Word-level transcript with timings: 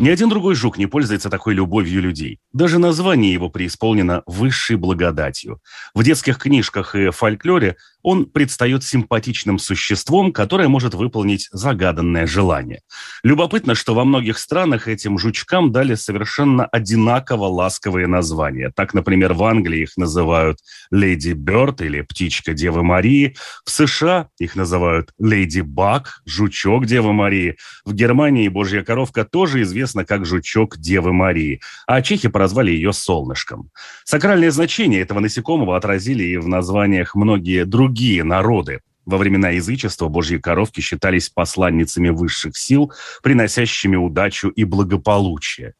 Ни 0.00 0.10
один 0.10 0.28
другой 0.28 0.54
жук 0.54 0.78
не 0.78 0.86
пользуется 0.86 1.28
такой 1.28 1.54
любовью 1.54 2.00
людей. 2.00 2.38
Даже 2.52 2.78
название 2.78 3.32
его 3.32 3.50
преисполнено 3.50 4.22
высшей 4.26 4.76
благодатью. 4.76 5.60
В 5.92 6.04
детских 6.04 6.38
книжках 6.38 6.94
и 6.94 7.10
фольклоре 7.10 7.76
он 8.02 8.26
предстает 8.26 8.84
симпатичным 8.84 9.58
существом, 9.58 10.32
которое 10.32 10.68
может 10.68 10.94
выполнить 10.94 11.48
загаданное 11.52 12.26
желание. 12.26 12.80
Любопытно, 13.22 13.74
что 13.74 13.94
во 13.94 14.04
многих 14.04 14.38
странах 14.38 14.88
этим 14.88 15.18
жучкам 15.18 15.72
дали 15.72 15.94
совершенно 15.94 16.64
одинаково 16.66 17.46
ласковые 17.46 18.06
названия. 18.06 18.72
Так, 18.74 18.94
например, 18.94 19.34
в 19.34 19.42
Англии 19.44 19.82
их 19.82 19.96
называют 19.96 20.58
«Леди 20.90 21.32
Бёрд» 21.32 21.80
или 21.80 22.02
«Птичка 22.02 22.54
Девы 22.54 22.82
Марии». 22.82 23.36
В 23.64 23.70
США 23.70 24.28
их 24.38 24.56
называют 24.56 25.10
«Леди 25.18 25.60
Бак», 25.60 26.22
«Жучок 26.24 26.86
Девы 26.86 27.12
Марии». 27.12 27.56
В 27.84 27.92
Германии 27.94 28.48
«Божья 28.48 28.82
коровка» 28.82 29.24
тоже 29.24 29.62
известна 29.62 30.04
как 30.04 30.24
«Жучок 30.24 30.78
Девы 30.78 31.12
Марии», 31.12 31.60
а 31.86 32.00
чехи 32.02 32.28
прозвали 32.28 32.70
ее 32.70 32.92
«Солнышком». 32.92 33.70
Сакральное 34.04 34.50
значение 34.50 35.00
этого 35.00 35.20
насекомого 35.20 35.76
отразили 35.76 36.24
и 36.24 36.36
в 36.36 36.48
названиях 36.48 37.14
многие 37.14 37.64
другие 37.64 37.87
другие 37.88 38.22
народы. 38.22 38.80
Во 39.06 39.16
времена 39.16 39.48
язычества 39.48 40.08
божьи 40.08 40.36
коровки 40.36 40.82
считались 40.82 41.30
посланницами 41.30 42.10
высших 42.10 42.54
сил, 42.54 42.92
приносящими 43.22 43.96
удачу 43.96 44.48
и 44.48 44.64
благополучие. 44.64 45.72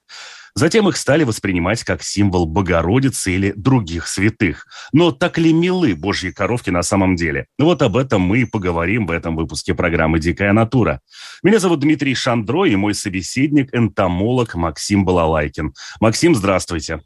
Затем 0.54 0.88
их 0.88 0.96
стали 0.96 1.24
воспринимать 1.24 1.84
как 1.84 2.02
символ 2.02 2.46
Богородицы 2.46 3.32
или 3.32 3.52
других 3.54 4.08
святых. 4.08 4.66
Но 4.92 5.12
так 5.12 5.36
ли 5.36 5.52
милы 5.52 5.94
божьи 5.94 6.30
коровки 6.30 6.70
на 6.70 6.82
самом 6.82 7.16
деле? 7.16 7.46
Вот 7.58 7.82
об 7.82 7.98
этом 7.98 8.22
мы 8.22 8.38
и 8.38 8.44
поговорим 8.46 9.06
в 9.06 9.10
этом 9.10 9.36
выпуске 9.36 9.74
программы 9.74 10.18
«Дикая 10.18 10.54
натура». 10.54 11.00
Меня 11.42 11.58
зовут 11.58 11.80
Дмитрий 11.80 12.14
Шандро 12.14 12.64
и 12.64 12.76
мой 12.76 12.94
собеседник– 12.94 13.68
энтомолог 13.74 14.54
Максим 14.54 15.04
Балалайкин. 15.04 15.74
Максим, 16.00 16.34
здравствуйте. 16.34 17.02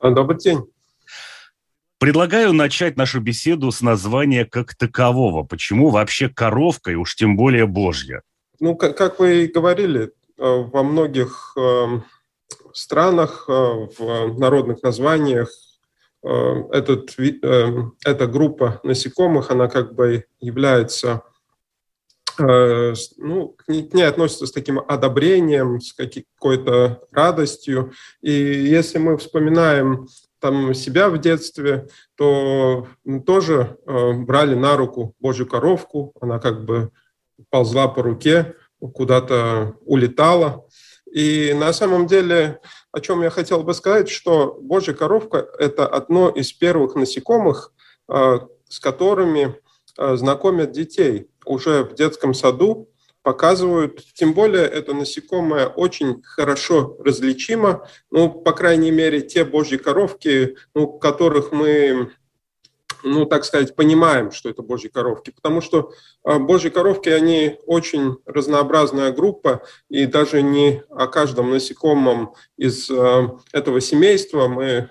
Добрый 0.00 0.38
день. 0.38 0.62
Предлагаю 2.04 2.52
начать 2.52 2.98
нашу 2.98 3.22
беседу 3.22 3.70
с 3.70 3.80
названия 3.80 4.44
как 4.44 4.74
такового. 4.74 5.42
Почему 5.42 5.88
вообще 5.88 6.28
коровка 6.28 6.90
и 6.90 6.96
уж 6.96 7.16
тем 7.16 7.34
более 7.34 7.66
божья? 7.66 8.20
Ну, 8.60 8.76
как, 8.76 9.18
вы 9.18 9.44
и 9.44 9.46
говорили, 9.46 10.02
э, 10.02 10.10
во 10.36 10.82
многих 10.82 11.54
э, 11.56 12.00
странах, 12.74 13.46
э, 13.48 13.52
в 13.52 14.38
народных 14.38 14.82
названиях 14.82 15.48
этот, 16.22 17.16
эта 17.18 18.26
группа 18.26 18.80
насекомых, 18.82 19.50
она 19.50 19.68
как 19.68 19.94
бы 19.94 20.24
является, 20.40 21.22
ну, 22.38 23.56
к 23.56 23.68
ней 23.68 24.06
относится 24.06 24.46
с 24.46 24.52
таким 24.52 24.78
одобрением, 24.78 25.80
с 25.80 25.92
какой-то 25.92 27.02
радостью. 27.12 27.92
И 28.22 28.30
если 28.30 28.98
мы 28.98 29.18
вспоминаем 29.18 30.08
там 30.44 30.74
себя 30.74 31.08
в 31.08 31.16
детстве, 31.16 31.88
то 32.16 32.86
тоже 33.24 33.78
э, 33.86 34.12
брали 34.12 34.54
на 34.54 34.76
руку 34.76 35.14
Божью 35.18 35.46
коровку, 35.46 36.12
она 36.20 36.38
как 36.38 36.66
бы 36.66 36.90
ползла 37.48 37.88
по 37.88 38.02
руке, 38.02 38.54
куда-то 38.78 39.76
улетала. 39.86 40.66
И 41.10 41.54
на 41.54 41.72
самом 41.72 42.06
деле, 42.06 42.60
о 42.92 43.00
чем 43.00 43.22
я 43.22 43.30
хотел 43.30 43.62
бы 43.62 43.72
сказать, 43.72 44.10
что 44.10 44.58
Божья 44.60 44.92
коровка– 44.92 45.48
это 45.58 45.86
одно 45.86 46.28
из 46.28 46.52
первых 46.52 46.94
насекомых, 46.94 47.72
э, 48.10 48.40
с 48.68 48.78
которыми 48.80 49.58
э, 49.96 50.16
знакомят 50.16 50.72
детей 50.72 51.30
уже 51.46 51.84
в 51.84 51.94
детском 51.94 52.34
саду, 52.34 52.90
показывают. 53.24 54.04
Тем 54.12 54.34
более 54.34 54.64
это 54.64 54.94
насекомое 54.94 55.66
очень 55.66 56.22
хорошо 56.22 56.96
различимо. 57.00 57.88
Ну, 58.10 58.30
по 58.30 58.52
крайней 58.52 58.92
мере, 58.92 59.22
те 59.22 59.44
божьи 59.44 59.78
коровки, 59.78 60.56
ну, 60.74 60.86
которых 60.86 61.50
мы 61.50 62.12
ну, 63.02 63.26
так 63.26 63.44
сказать, 63.44 63.76
понимаем, 63.76 64.30
что 64.32 64.48
это 64.48 64.62
божьи 64.62 64.88
коровки, 64.88 65.30
потому 65.30 65.60
что 65.60 65.92
а, 66.22 66.38
божьи 66.38 66.70
коровки, 66.70 67.10
они 67.10 67.58
очень 67.66 68.16
разнообразная 68.24 69.12
группа, 69.12 69.62
и 69.90 70.06
даже 70.06 70.40
не 70.40 70.82
о 70.88 71.06
каждом 71.06 71.50
насекомом 71.50 72.32
из 72.56 72.90
а, 72.90 73.38
этого 73.52 73.82
семейства 73.82 74.48
мы 74.48 74.88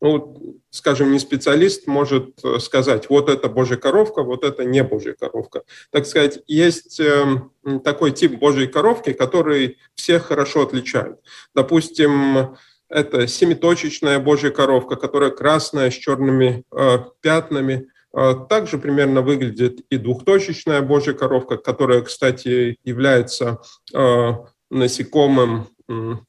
ну, 0.00 0.60
скажем, 0.74 1.12
не 1.12 1.20
специалист 1.20 1.86
может 1.86 2.44
э, 2.44 2.58
сказать, 2.58 3.08
вот 3.08 3.28
это 3.28 3.48
божья 3.48 3.76
коровка, 3.76 4.24
вот 4.24 4.42
это 4.42 4.64
не 4.64 4.82
божья 4.82 5.14
коровка. 5.14 5.62
Так 5.90 6.04
сказать, 6.04 6.40
есть 6.48 6.98
эм, 6.98 7.52
такой 7.84 8.10
тип 8.10 8.40
божьей 8.40 8.66
коровки, 8.66 9.12
который 9.12 9.78
всех 9.94 10.24
хорошо 10.24 10.62
отличает. 10.62 11.20
Допустим, 11.54 12.56
это 12.88 13.28
семиточечная 13.28 14.18
божья 14.18 14.50
коровка, 14.50 14.96
которая 14.96 15.30
красная 15.30 15.92
с 15.92 15.94
черными 15.94 16.64
э, 16.76 16.98
пятнами. 17.20 17.86
Э, 18.12 18.34
также 18.48 18.78
примерно 18.78 19.22
выглядит 19.22 19.78
и 19.90 19.96
двухточечная 19.96 20.82
божья 20.82 21.12
коровка, 21.12 21.56
которая, 21.56 22.00
кстати, 22.00 22.78
является 22.82 23.60
э, 23.94 24.32
насекомым 24.70 25.68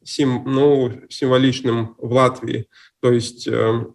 сим, 0.03 0.43
ну, 0.45 0.91
символичным 1.09 1.95
в 1.97 2.11
Латвии. 2.11 2.67
То 3.01 3.11
есть 3.11 3.47
э, 3.47 3.85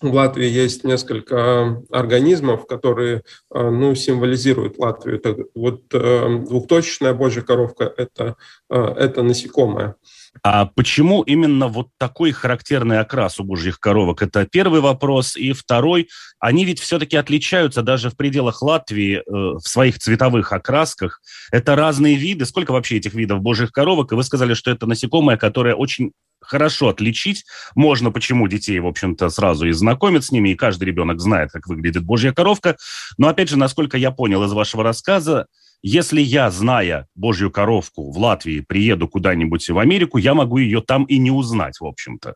в 0.00 0.12
Латвии 0.12 0.48
есть 0.48 0.84
несколько 0.84 1.82
организмов, 1.90 2.66
которые 2.66 3.22
э, 3.52 3.70
ну, 3.70 3.94
символизируют 3.94 4.78
Латвию. 4.78 5.16
Это 5.16 5.36
вот 5.54 5.82
э, 5.92 6.38
двухточечная 6.48 7.14
божья 7.14 7.42
коровка– 7.42 7.92
это, 7.96 8.36
это 8.68 9.22
насекомое. 9.22 9.96
А 10.42 10.66
почему 10.66 11.22
именно 11.22 11.68
вот 11.68 11.88
такой 11.98 12.32
характерный 12.32 13.00
окрас 13.00 13.40
у 13.40 13.44
божьих 13.44 13.80
коровок? 13.80 14.22
Это 14.22 14.46
первый 14.46 14.80
вопрос. 14.80 15.36
И 15.36 15.52
второй, 15.52 16.08
они 16.38 16.64
ведь 16.64 16.80
все-таки 16.80 17.16
отличаются 17.16 17.82
даже 17.82 18.10
в 18.10 18.16
пределах 18.16 18.62
Латвии 18.62 19.18
э, 19.18 19.22
в 19.26 19.62
своих 19.62 19.98
цветовых 19.98 20.52
окрасках. 20.52 21.20
Это 21.50 21.76
разные 21.76 22.16
виды. 22.16 22.44
Сколько 22.44 22.72
вообще 22.72 22.96
этих 22.96 23.14
видов 23.14 23.40
божьих 23.40 23.72
коровок? 23.72 24.12
И 24.12 24.14
вы 24.14 24.22
сказали, 24.22 24.54
что 24.54 24.70
это 24.70 24.86
насекомое, 24.86 25.36
которое 25.36 25.74
очень 25.74 26.12
хорошо 26.40 26.88
отличить. 26.88 27.44
Можно, 27.74 28.10
почему 28.10 28.48
детей, 28.48 28.78
в 28.80 28.86
общем-то, 28.86 29.28
сразу 29.28 29.66
и 29.66 29.72
знакомят 29.72 30.24
с 30.24 30.32
ними, 30.32 30.50
и 30.50 30.54
каждый 30.54 30.84
ребенок 30.84 31.20
знает, 31.20 31.50
как 31.50 31.66
выглядит 31.66 32.04
божья 32.04 32.32
коровка. 32.32 32.76
Но, 33.18 33.28
опять 33.28 33.50
же, 33.50 33.58
насколько 33.58 33.98
я 33.98 34.10
понял 34.10 34.42
из 34.44 34.52
вашего 34.52 34.82
рассказа, 34.82 35.46
если 35.82 36.20
я, 36.20 36.50
зная 36.50 37.06
Божью 37.14 37.50
коровку 37.50 38.10
в 38.10 38.18
Латвии, 38.18 38.60
приеду 38.60 39.08
куда-нибудь 39.08 39.68
в 39.68 39.78
Америку, 39.78 40.18
я 40.18 40.34
могу 40.34 40.58
ее 40.58 40.80
там 40.80 41.04
и 41.04 41.18
не 41.18 41.30
узнать, 41.30 41.80
в 41.80 41.86
общем-то. 41.86 42.34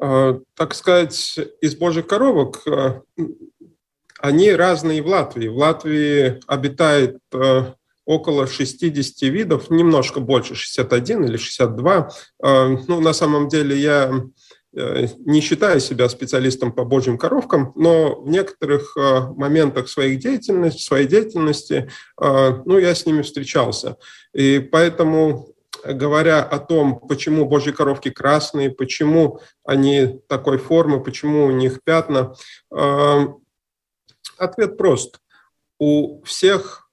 А, 0.00 0.40
так 0.56 0.74
сказать, 0.74 1.38
из 1.60 1.76
Божьих 1.76 2.06
коровок 2.06 2.62
а, 2.66 3.02
они 4.18 4.50
разные 4.50 5.02
в 5.02 5.06
Латвии. 5.06 5.48
В 5.48 5.56
Латвии 5.56 6.40
обитает 6.46 7.18
а, 7.32 7.74
около 8.04 8.48
60 8.48 9.22
видов, 9.30 9.70
немножко 9.70 10.18
больше, 10.18 10.56
61 10.56 11.24
или 11.24 11.36
62. 11.36 12.10
Ну, 12.40 13.00
на 13.00 13.12
самом 13.12 13.48
деле 13.48 13.78
я 13.78 14.24
не 14.72 15.40
считаю 15.40 15.80
себя 15.80 16.08
специалистом 16.08 16.72
по 16.72 16.84
божьим 16.84 17.18
коровкам, 17.18 17.72
но 17.76 18.20
в 18.20 18.28
некоторых 18.28 18.96
э, 18.96 19.20
моментах 19.36 19.88
своей 19.88 20.16
деятельности, 20.16 20.82
своей 20.82 21.06
деятельности, 21.06 21.90
э, 22.20 22.62
ну, 22.64 22.78
я 22.78 22.94
с 22.94 23.04
ними 23.04 23.22
встречался. 23.22 23.96
И 24.32 24.60
поэтому, 24.60 25.54
говоря 25.84 26.42
о 26.42 26.58
том, 26.58 27.00
почему 27.00 27.44
божьи 27.44 27.70
коровки 27.70 28.10
красные, 28.10 28.70
почему 28.70 29.40
они 29.64 30.20
такой 30.26 30.56
формы, 30.56 31.02
почему 31.02 31.44
у 31.46 31.50
них 31.50 31.80
пятна, 31.84 32.34
ответ 34.38 34.76
прост. 34.78 35.18
У 35.78 36.22
всех 36.22 36.88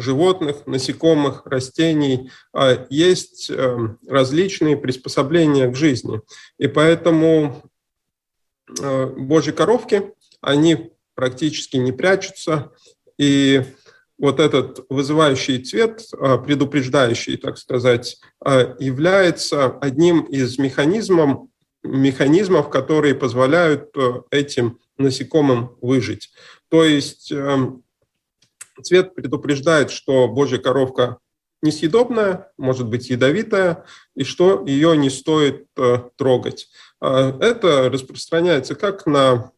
животных, 0.00 0.66
насекомых, 0.66 1.42
растений, 1.44 2.30
а 2.52 2.86
есть 2.90 3.50
эм, 3.50 3.98
различные 4.06 4.76
приспособления 4.76 5.68
к 5.68 5.76
жизни. 5.76 6.20
И 6.58 6.68
поэтому 6.68 7.62
э, 8.80 9.06
божьи 9.06 9.52
коровки, 9.52 10.12
они 10.40 10.92
практически 11.14 11.76
не 11.76 11.92
прячутся. 11.92 12.72
И 13.18 13.62
вот 14.18 14.40
этот 14.40 14.84
вызывающий 14.90 15.62
цвет, 15.62 16.02
предупреждающий, 16.44 17.38
так 17.38 17.56
сказать, 17.56 18.20
является 18.78 19.66
одним 19.78 20.20
из 20.22 20.58
механизмов, 20.58 21.48
механизмов, 21.82 22.68
которые 22.68 23.14
позволяют 23.14 23.94
этим 24.30 24.78
насекомым 24.98 25.76
выжить. 25.80 26.30
То 26.68 26.84
есть 26.84 27.32
эм, 27.32 27.82
цвет 28.80 29.14
предупреждает, 29.14 29.90
что 29.90 30.28
божья 30.28 30.58
коровка 30.58 31.18
несъедобная, 31.62 32.50
может 32.56 32.88
быть 32.88 33.10
ядовитая, 33.10 33.84
и 34.14 34.24
что 34.24 34.64
ее 34.66 34.96
не 34.96 35.10
стоит 35.10 35.66
э, 35.76 35.98
трогать. 36.16 36.68
А, 37.00 37.36
это 37.40 37.90
распространяется 37.90 38.74
как 38.74 39.06
на 39.06 39.52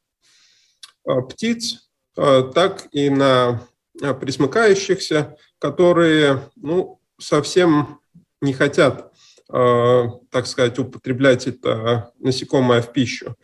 э, 1.06 1.20
птиц, 1.30 1.88
э, 2.16 2.50
так 2.54 2.88
и 2.92 3.08
на 3.10 3.62
присмыкающихся, 3.94 5.36
которые 5.58 6.50
ну, 6.56 6.98
совсем 7.20 8.00
не 8.40 8.54
хотят, 8.54 9.12
так 9.46 10.46
сказать, 10.46 10.78
употреблять 10.78 11.46
это 11.46 12.10
насекомое 12.18 12.80
в 12.80 12.90
пищу. 12.90 13.36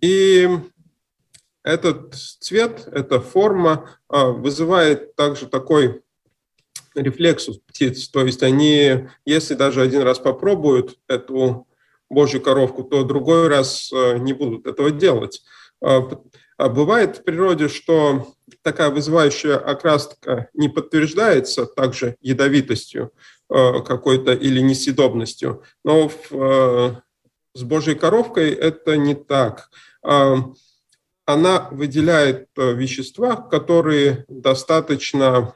И 0.00 0.48
этот 1.62 2.14
цвет, 2.14 2.88
эта 2.92 3.20
форма 3.20 3.90
вызывает 4.08 5.14
также 5.16 5.46
такой 5.46 6.02
рефлекс 6.94 7.48
у 7.48 7.54
птиц. 7.54 8.08
То 8.08 8.24
есть 8.24 8.42
они, 8.42 9.08
если 9.24 9.54
даже 9.54 9.82
один 9.82 10.02
раз 10.02 10.18
попробуют 10.18 10.98
эту 11.06 11.66
божью 12.08 12.40
коровку, 12.40 12.84
то 12.84 13.04
другой 13.04 13.48
раз 13.48 13.92
э, 13.92 14.18
не 14.18 14.32
будут 14.32 14.66
этого 14.66 14.90
делать. 14.90 15.42
А, 15.82 16.08
а 16.56 16.68
бывает 16.68 17.18
в 17.18 17.24
природе, 17.24 17.68
что 17.68 18.34
такая 18.62 18.90
вызывающая 18.90 19.56
окраска 19.56 20.48
не 20.54 20.68
подтверждается 20.68 21.66
также 21.66 22.16
ядовитостью 22.20 23.12
какой-то 23.48 24.34
или 24.34 24.60
несъедобностью, 24.60 25.62
но 25.82 26.10
в, 26.10 27.02
с 27.54 27.62
божьей 27.62 27.94
коровкой 27.94 28.50
это 28.50 28.98
не 28.98 29.14
так. 29.14 29.70
Она 31.28 31.68
выделяет 31.70 32.48
вещества, 32.56 33.36
которые 33.36 34.24
достаточно 34.28 35.54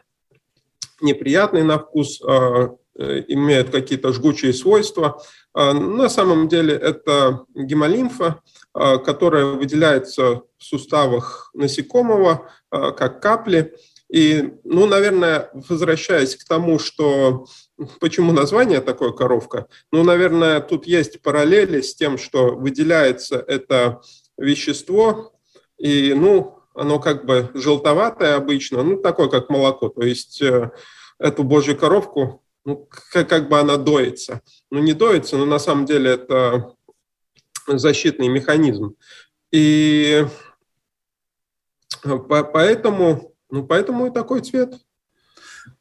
неприятный 1.00 1.62
на 1.62 1.78
вкус, 1.78 2.20
а, 2.20 2.76
э, 2.98 3.24
имеют 3.28 3.70
какие-то 3.70 4.12
жгучие 4.12 4.52
свойства. 4.52 5.22
А, 5.54 5.72
на 5.72 6.10
самом 6.10 6.48
деле 6.48 6.74
это 6.74 7.46
гемолимфа, 7.54 8.42
а, 8.74 8.98
которая 8.98 9.46
выделяется 9.46 10.42
в 10.58 10.62
суставах 10.62 11.50
насекомого, 11.54 12.50
как 12.70 13.22
капли. 13.22 13.74
И, 14.10 14.52
ну, 14.64 14.84
наверное, 14.84 15.48
возвращаясь 15.54 16.36
к 16.36 16.44
тому, 16.46 16.78
что 16.78 17.46
почему 17.98 18.32
название 18.32 18.82
такое 18.82 19.12
коровка, 19.12 19.68
ну, 19.90 20.04
наверное, 20.04 20.60
тут 20.60 20.86
есть 20.86 21.22
параллели 21.22 21.80
с 21.80 21.94
тем, 21.94 22.18
что 22.18 22.54
выделяется 22.56 23.42
это 23.46 24.02
вещество, 24.36 25.31
и, 25.82 26.14
ну, 26.14 26.60
оно 26.74 27.00
как 27.00 27.26
бы 27.26 27.50
желтоватое 27.54 28.36
обычно, 28.36 28.84
ну, 28.84 28.96
такое, 28.98 29.28
как 29.28 29.50
молоко. 29.50 29.88
То 29.88 30.02
есть 30.02 30.40
э, 30.40 30.70
эту 31.18 31.42
божью 31.42 31.76
коровку, 31.76 32.40
ну, 32.64 32.88
как, 33.12 33.28
как 33.28 33.48
бы 33.48 33.58
она 33.58 33.76
доится. 33.78 34.42
Ну, 34.70 34.78
не 34.78 34.92
доится, 34.92 35.36
но 35.36 35.44
на 35.44 35.58
самом 35.58 35.84
деле 35.84 36.12
это 36.12 36.76
защитный 37.66 38.28
механизм. 38.28 38.94
И 39.50 40.24
э, 42.04 42.08
по, 42.08 42.44
поэтому, 42.44 43.34
ну, 43.50 43.66
поэтому 43.66 44.06
и 44.06 44.10
такой 44.10 44.40
цвет. 44.42 44.74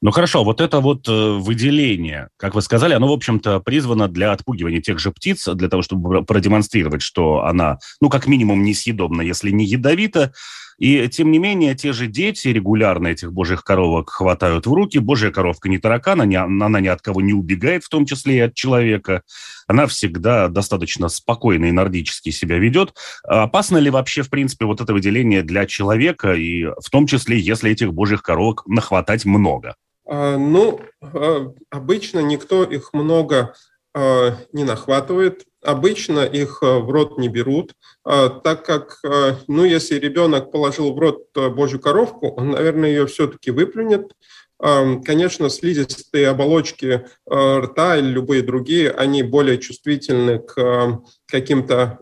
Ну 0.01 0.11
хорошо, 0.11 0.43
вот 0.43 0.61
это 0.61 0.79
вот 0.79 1.07
э, 1.07 1.11
выделение, 1.11 2.29
как 2.37 2.55
вы 2.55 2.61
сказали, 2.61 2.93
оно, 2.93 3.07
в 3.07 3.11
общем-то, 3.13 3.59
призвано 3.59 4.07
для 4.07 4.31
отпугивания 4.31 4.81
тех 4.81 4.99
же 4.99 5.11
птиц, 5.11 5.47
для 5.47 5.69
того, 5.69 5.81
чтобы 5.81 6.23
продемонстрировать, 6.23 7.01
что 7.01 7.43
она, 7.45 7.79
ну, 7.99 8.09
как 8.09 8.27
минимум, 8.27 8.63
несъедобна, 8.63 9.21
если 9.21 9.51
не 9.51 9.65
ядовита. 9.65 10.33
И, 10.81 11.07
тем 11.09 11.29
не 11.31 11.37
менее, 11.37 11.75
те 11.75 11.93
же 11.93 12.07
дети 12.07 12.47
регулярно 12.47 13.09
этих 13.09 13.31
божьих 13.31 13.63
коровок 13.63 14.09
хватают 14.09 14.65
в 14.65 14.73
руки. 14.73 14.97
Божья 14.97 15.29
коровка 15.29 15.69
не 15.69 15.77
таракан, 15.77 16.21
она, 16.21 16.45
она 16.45 16.79
ни 16.79 16.87
от 16.87 17.03
кого 17.03 17.21
не 17.21 17.33
убегает, 17.33 17.83
в 17.83 17.89
том 17.89 18.07
числе 18.07 18.37
и 18.37 18.39
от 18.39 18.55
человека. 18.55 19.21
Она 19.67 19.85
всегда 19.85 20.47
достаточно 20.47 21.07
спокойно 21.07 21.65
и 21.65 21.71
нордически 21.71 22.31
себя 22.31 22.57
ведет. 22.57 22.95
Опасно 23.23 23.77
ли 23.77 23.91
вообще, 23.91 24.23
в 24.23 24.31
принципе, 24.31 24.65
вот 24.65 24.81
это 24.81 24.91
выделение 24.91 25.43
для 25.43 25.67
человека, 25.67 26.33
и 26.33 26.63
в 26.63 26.89
том 26.91 27.05
числе, 27.05 27.39
если 27.39 27.69
этих 27.69 27.93
божьих 27.93 28.23
коровок 28.23 28.63
нахватать 28.65 29.23
много? 29.23 29.75
А, 30.07 30.35
ну, 30.35 30.81
а, 31.03 31.53
обычно 31.69 32.21
никто 32.21 32.63
их 32.63 32.91
много 32.93 33.53
не 33.93 34.63
нахватывает. 34.63 35.45
Обычно 35.63 36.21
их 36.21 36.61
в 36.61 36.89
рот 36.89 37.17
не 37.17 37.27
берут, 37.27 37.73
так 38.03 38.65
как, 38.65 38.99
ну, 39.47 39.63
если 39.63 39.99
ребенок 39.99 40.51
положил 40.51 40.93
в 40.93 40.97
рот 40.97 41.27
божью 41.35 41.79
коровку, 41.79 42.29
он, 42.29 42.51
наверное, 42.51 42.89
ее 42.89 43.05
все-таки 43.05 43.51
выплюнет. 43.51 44.11
Конечно, 44.57 45.49
слизистые 45.49 46.29
оболочки 46.29 47.05
рта 47.29 47.97
или 47.97 48.07
любые 48.07 48.41
другие, 48.41 48.89
они 48.91 49.21
более 49.21 49.59
чувствительны 49.59 50.39
к 50.39 51.01
каким-то 51.27 51.99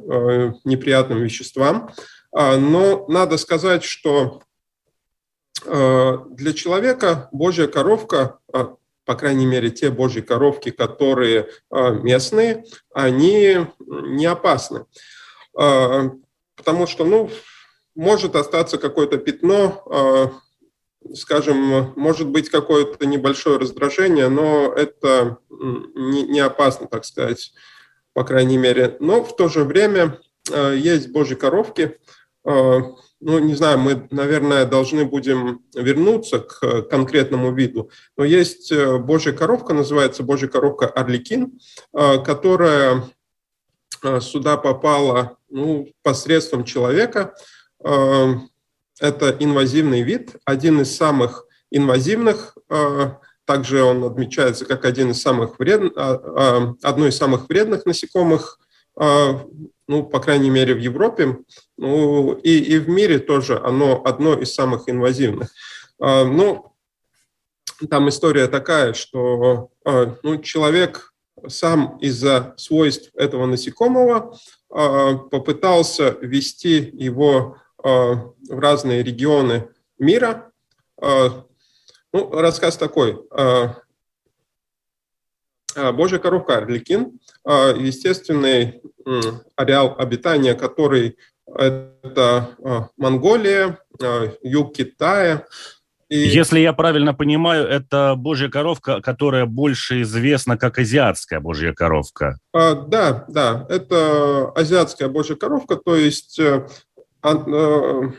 неприятным 0.63 1.21
веществам. 1.21 1.91
Но 2.31 3.05
надо 3.09 3.37
сказать, 3.37 3.83
что 3.83 4.41
Э, 5.65 6.17
для 6.29 6.53
человека 6.53 7.29
Божья 7.31 7.67
коровка, 7.67 8.39
э, 8.53 8.65
по 9.09 9.15
крайней 9.15 9.47
мере, 9.47 9.71
те 9.71 9.89
Божьи 9.89 10.21
коровки, 10.21 10.69
которые 10.69 11.49
э, 11.71 11.93
местные, 12.03 12.63
они 12.93 13.65
не 13.79 14.27
опасны. 14.27 14.85
Потому 15.51 16.85
что, 16.85 17.05
ну, 17.05 17.31
может 17.95 18.35
остаться 18.35 18.77
какое-то 18.77 19.17
пятно, 19.17 20.39
скажем, 21.15 21.91
может 21.95 22.27
быть 22.27 22.51
какое-то 22.51 23.07
небольшое 23.07 23.57
раздражение, 23.57 24.29
но 24.29 24.71
это 24.71 25.39
не 25.49 26.39
опасно, 26.39 26.85
так 26.85 27.03
сказать, 27.03 27.51
по 28.13 28.23
крайней 28.23 28.59
мере. 28.59 28.95
Но 28.99 29.23
в 29.23 29.35
то 29.35 29.49
же 29.49 29.63
время 29.63 30.19
есть 30.53 31.09
Божьи 31.09 31.33
коровки, 31.33 31.97
ну, 33.21 33.39
не 33.39 33.53
знаю, 33.53 33.79
мы, 33.79 34.07
наверное, 34.11 34.65
должны 34.65 35.05
будем 35.05 35.61
вернуться 35.73 36.39
к 36.39 36.83
конкретному 36.83 37.53
виду, 37.53 37.89
но 38.17 38.23
есть 38.23 38.71
э, 38.71 38.97
божья 38.97 39.33
коровка, 39.33 39.73
называется 39.73 40.23
божья 40.23 40.47
коровка 40.47 40.87
Орликин, 40.87 41.59
э, 41.93 42.23
которая 42.23 43.03
э, 44.03 44.21
сюда 44.21 44.55
попала 44.57 45.37
ну, 45.49 45.87
посредством 46.03 46.63
человека. 46.63 47.33
Это 47.81 49.29
инвазивный 49.39 50.01
вид, 50.01 50.35
один 50.43 50.81
из 50.81 50.93
самых 50.93 51.45
инвазивных, 51.71 52.57
также 53.45 53.83
он 53.83 54.03
отмечается 54.03 54.65
как 54.65 54.83
один 54.83 55.11
из 55.11 55.21
самых 55.21 55.57
вредных, 55.59 55.93
одно 55.95 57.07
из 57.07 57.15
самых 57.15 57.47
вредных 57.47 57.85
насекомых 57.85 58.59
ну, 59.89 60.03
по 60.03 60.19
крайней 60.19 60.51
мере, 60.51 60.75
в 60.75 60.77
Европе, 60.77 61.39
ну, 61.81 62.33
и, 62.33 62.59
и 62.59 62.77
в 62.77 62.89
мире 62.89 63.19
тоже 63.19 63.57
оно 63.57 64.01
одно 64.03 64.33
из 64.33 64.53
самых 64.53 64.89
инвазивных. 64.89 65.49
А, 65.97 66.25
ну, 66.25 66.73
там 67.89 68.09
история 68.09 68.47
такая, 68.47 68.91
что 68.91 69.71
а, 69.85 70.13
ну, 70.21 70.41
человек 70.41 71.13
сам 71.47 71.97
из-за 71.99 72.53
свойств 72.57 73.11
этого 73.15 73.45
насекомого 73.45 74.37
а, 74.69 75.15
попытался 75.15 76.17
ввести 76.21 76.91
его 76.93 77.57
в 77.81 78.35
разные 78.49 79.01
регионы 79.01 79.69
мира. 79.97 80.51
Ну, 81.01 82.29
рассказ 82.29 82.75
такой. 82.75 83.17
Божья 85.93 86.17
коровка 86.17 86.57
Орликин, 86.57 87.21
естественный 87.45 88.81
ареал 89.55 89.95
обитания, 89.97 90.55
который 90.55 91.17
это 91.55 92.49
а, 92.63 92.87
Монголия, 92.97 93.79
а, 94.01 94.31
юг 94.41 94.75
Китая. 94.75 95.45
И... 96.09 96.17
Если 96.17 96.59
я 96.59 96.73
правильно 96.73 97.13
понимаю, 97.13 97.67
это 97.67 98.15
божья 98.17 98.49
коровка, 98.49 99.01
которая 99.01 99.45
больше 99.45 100.01
известна 100.01 100.57
как 100.57 100.79
азиатская 100.79 101.39
божья 101.39 101.73
коровка. 101.73 102.39
А, 102.53 102.73
да, 102.73 103.25
да, 103.27 103.65
это 103.69 104.51
азиатская 104.55 105.07
божья 105.07 105.35
коровка, 105.35 105.75
то 105.75 105.95
есть, 105.95 106.39
э, 106.39 106.67
ну, 107.21 108.13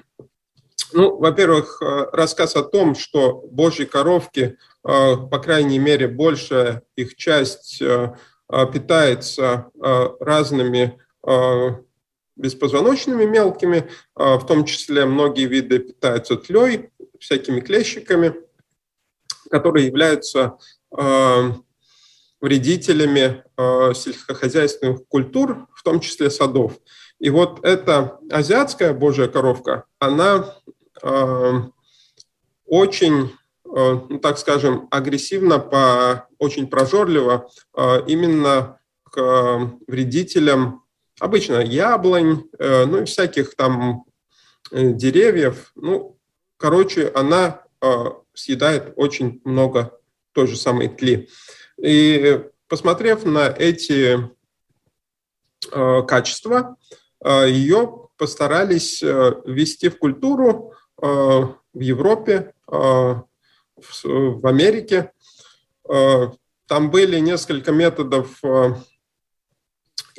во-первых, 1.18 1.82
э, 1.82 2.06
рассказ 2.12 2.56
о 2.56 2.62
том, 2.62 2.94
что 2.94 3.44
божьи 3.50 3.84
коровки, 3.84 4.56
по 4.82 5.38
крайней 5.44 5.78
мере, 5.78 6.08
большая 6.08 6.82
их 6.96 7.16
часть 7.16 7.82
э, 7.82 8.14
а, 8.50 8.66
питается 8.66 9.70
а, 9.80 10.12
разными 10.18 10.99
а, 11.25 11.78
беспозвоночными 12.40 13.25
мелкими, 13.25 13.88
в 14.14 14.44
том 14.47 14.64
числе 14.64 15.04
многие 15.04 15.47
виды 15.47 15.78
питаются 15.78 16.37
тлей, 16.37 16.90
всякими 17.18 17.61
клещиками. 17.61 18.35
которые 19.50 19.87
являются 19.87 20.56
вредителями 22.40 23.44
сельскохозяйственных 23.94 25.06
культур, 25.09 25.66
в 25.75 25.82
том 25.82 26.00
числе 26.00 26.30
садов. 26.30 26.78
И 27.18 27.28
вот 27.28 27.62
эта 27.64 28.18
азиатская 28.30 28.94
божья 28.94 29.26
коровка, 29.26 29.85
она 29.99 30.54
очень 32.64 33.32
ну, 33.64 34.18
так 34.20 34.38
скажем, 34.38 34.88
агрессивно, 34.90 35.59
по, 35.61 36.26
очень 36.38 36.66
прожорливо 36.66 37.49
именно 38.06 38.80
к 39.04 39.70
вредителям, 39.87 40.82
обычно 41.20 41.60
яблонь, 41.60 42.48
э, 42.58 42.84
ну 42.86 43.02
и 43.02 43.04
всяких 43.04 43.54
там 43.54 44.04
деревьев. 44.72 45.72
Ну, 45.74 46.16
короче, 46.56 47.10
она 47.14 47.64
съедает 48.34 48.92
очень 48.94 49.40
много 49.44 49.98
той 50.32 50.46
же 50.46 50.56
самой 50.56 50.88
тли. 50.88 51.28
И 51.82 52.44
посмотрев 52.68 53.24
на 53.24 53.48
эти 53.48 54.30
качества, 56.06 56.76
ее 57.24 58.08
постарались 58.16 59.02
ввести 59.02 59.88
в 59.88 59.98
культуру 59.98 60.74
в 60.98 61.56
Европе, 61.74 62.52
в 63.80 64.46
Америке. 64.46 65.12
Э, 65.88 66.28
там 66.66 66.90
были 66.90 67.18
несколько 67.18 67.72
методов 67.72 68.38
э, 68.44 68.74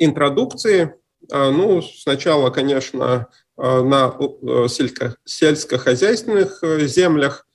интродукции. 0.04 0.94
Э, 1.30 1.50
ну, 1.50 1.82
сначала, 1.82 2.50
конечно, 2.50 3.28
на 3.58 4.16
сельскохозяйственных 5.24 6.64
землях. 6.88 7.46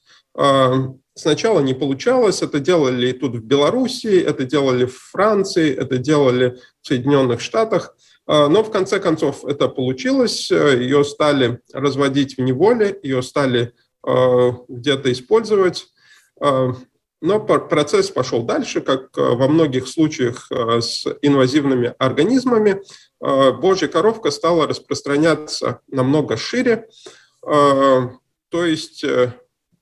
Сначала 1.16 1.60
не 1.62 1.74
получалось, 1.74 2.44
это 2.44 2.60
делали 2.60 3.08
и 3.08 3.14
тут 3.14 3.36
в 3.36 3.44
Белоруссии, 3.44 4.22
это 4.22 4.46
делали 4.46 4.86
в 4.86 4.96
Франции, 4.96 5.76
это 5.76 5.98
делали 5.98 6.60
в 6.82 6.88
Соединенных 6.88 7.42
Штатах. 7.42 7.98
Но 8.28 8.64
в 8.64 8.70
конце 8.72 9.00
концов 9.00 9.44
это 9.44 9.68
получилось, 9.68 10.52
ее 10.52 11.04
стали 11.04 11.60
разводить 11.74 12.38
в 12.38 12.42
неволе, 12.42 13.00
ее 13.02 13.24
стали 13.24 13.74
где-то 14.04 15.12
использовать. 15.12 15.88
Но 17.20 17.40
процесс 17.40 18.12
пошел 18.12 18.44
дальше, 18.44 18.82
как 18.82 19.18
а, 19.18 19.36
во 19.36 19.48
многих 19.48 19.88
случаях 19.88 20.52
а, 20.52 20.82
с 20.82 21.06
инвазивными 21.22 21.96
организмами. 21.98 22.82
Божья 23.20 23.88
коровка 23.88 24.30
стала 24.30 24.68
распространяться 24.68 25.82
намного 25.88 26.38
шире, 26.38 26.88
то 27.42 28.20
есть 28.52 29.04
э, 29.04 29.34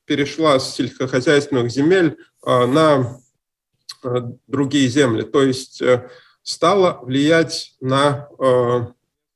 перешла 0.06 0.58
с 0.58 0.74
сельскохозяйственных 0.74 1.70
земель 1.70 2.18
на 2.46 3.20
другие 4.48 4.88
земли, 4.88 5.24
то 5.24 5.44
есть 5.44 5.82
э, 5.82 6.10
стала 6.44 7.00
влиять 7.02 7.76
на 7.82 8.30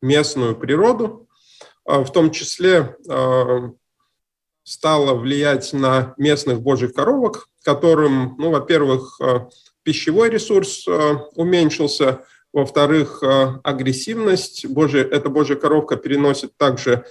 местную 0.01 0.55
природу, 0.55 1.27
в 1.83 2.09
том 2.13 2.31
числе 2.31 2.95
стало 4.63 5.13
влиять 5.15 5.73
на 5.73 6.13
местных 6.17 6.61
божьих 6.61 6.93
коровок, 6.93 7.49
которым, 7.63 8.35
ну, 8.37 8.51
во-первых, 8.51 9.19
э, 9.21 9.47
пищевой 9.83 10.29
ресурс 10.29 10.87
э, 10.87 11.13
уменьшился, 11.35 12.23
во-вторых, 12.53 13.21
э, 13.23 13.59
агрессивность. 13.63 14.65
Божья, 14.67 15.01
эта 15.01 15.29
божья 15.29 15.55
коровка 15.55 15.95
переносит 15.95 16.55
также 16.57 17.05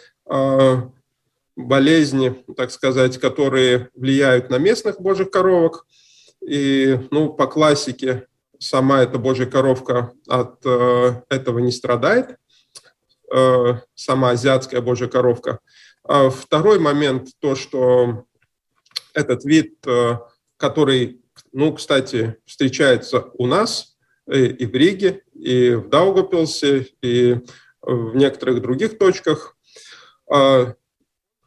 болезни, 1.56 2.44
так 2.54 2.70
сказать, 2.70 3.18
которые 3.18 3.88
влияют 3.94 4.50
на 4.50 4.58
местных 4.58 5.00
божьих 5.00 5.30
коровок. 5.30 5.86
И, 6.46 7.00
ну, 7.10 7.32
по 7.32 7.46
классике, 7.46 8.26
сама 8.58 9.02
эта 9.02 9.18
божья 9.18 9.46
коровка 9.46 10.12
от 10.28 10.64
этого 10.66 11.58
не 11.60 11.72
страдает, 11.72 12.36
сама 13.94 14.30
азиатская 14.30 14.82
божья 14.82 15.08
коровка– 15.08 15.60
второй 16.08 16.78
момент, 16.78 17.28
то, 17.40 17.54
что 17.54 18.24
этот 19.18 19.44
вид, 19.44 19.74
э, 19.86 20.18
который, 20.56 21.20
ну, 21.52 21.72
кстати, 21.72 22.36
встречается 22.44 23.30
у 23.34 23.46
нас 23.46 23.96
э, 24.26 24.46
и 24.46 24.66
в 24.66 24.74
Риге, 24.74 25.22
и 25.34 25.70
в 25.70 25.88
Даугапилсе, 25.88 26.88
и 27.02 27.40
в 27.82 28.16
некоторых 28.16 28.62
других 28.62 28.98
точках, 28.98 29.56
э, 30.32 30.74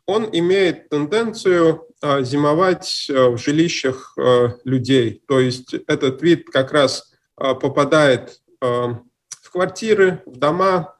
он 0.05 0.29
имеет 0.31 0.89
тенденцию 0.89 1.87
зимовать 2.21 3.05
в 3.09 3.37
жилищах 3.37 4.17
людей. 4.63 5.21
То 5.27 5.39
есть 5.39 5.75
этот 5.85 6.23
вид 6.23 6.49
как 6.49 6.71
раз 6.71 7.13
попадает 7.35 8.41
в 8.59 9.51
квартиры, 9.51 10.23
в 10.25 10.35
дома, 10.35 10.97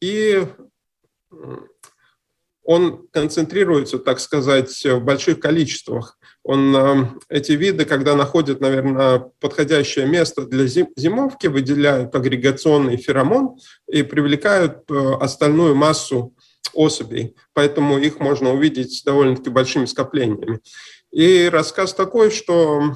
и 0.00 0.46
он 2.64 3.06
концентрируется, 3.12 3.98
так 3.98 4.18
сказать, 4.18 4.84
в 4.84 5.00
больших 5.00 5.38
количествах. 5.38 6.18
Он, 6.42 6.74
э, 6.76 7.06
эти 7.28 7.52
виды, 7.52 7.84
когда 7.84 8.14
находят, 8.16 8.60
наверное, 8.60 9.30
подходящее 9.40 10.06
место 10.06 10.46
для 10.46 10.66
зимовки, 10.66 11.46
выделяют 11.46 12.14
агрегационный 12.14 12.96
феромон 12.96 13.56
и 13.86 14.02
привлекают 14.02 14.90
э, 14.90 15.14
остальную 15.20 15.74
массу 15.74 16.34
особей. 16.72 17.36
Поэтому 17.52 17.98
их 17.98 18.18
можно 18.18 18.52
увидеть 18.52 19.02
довольно-таки 19.04 19.50
большими 19.50 19.84
скоплениями. 19.84 20.60
И 21.12 21.48
рассказ 21.52 21.94
такой, 21.94 22.30
что 22.30 22.94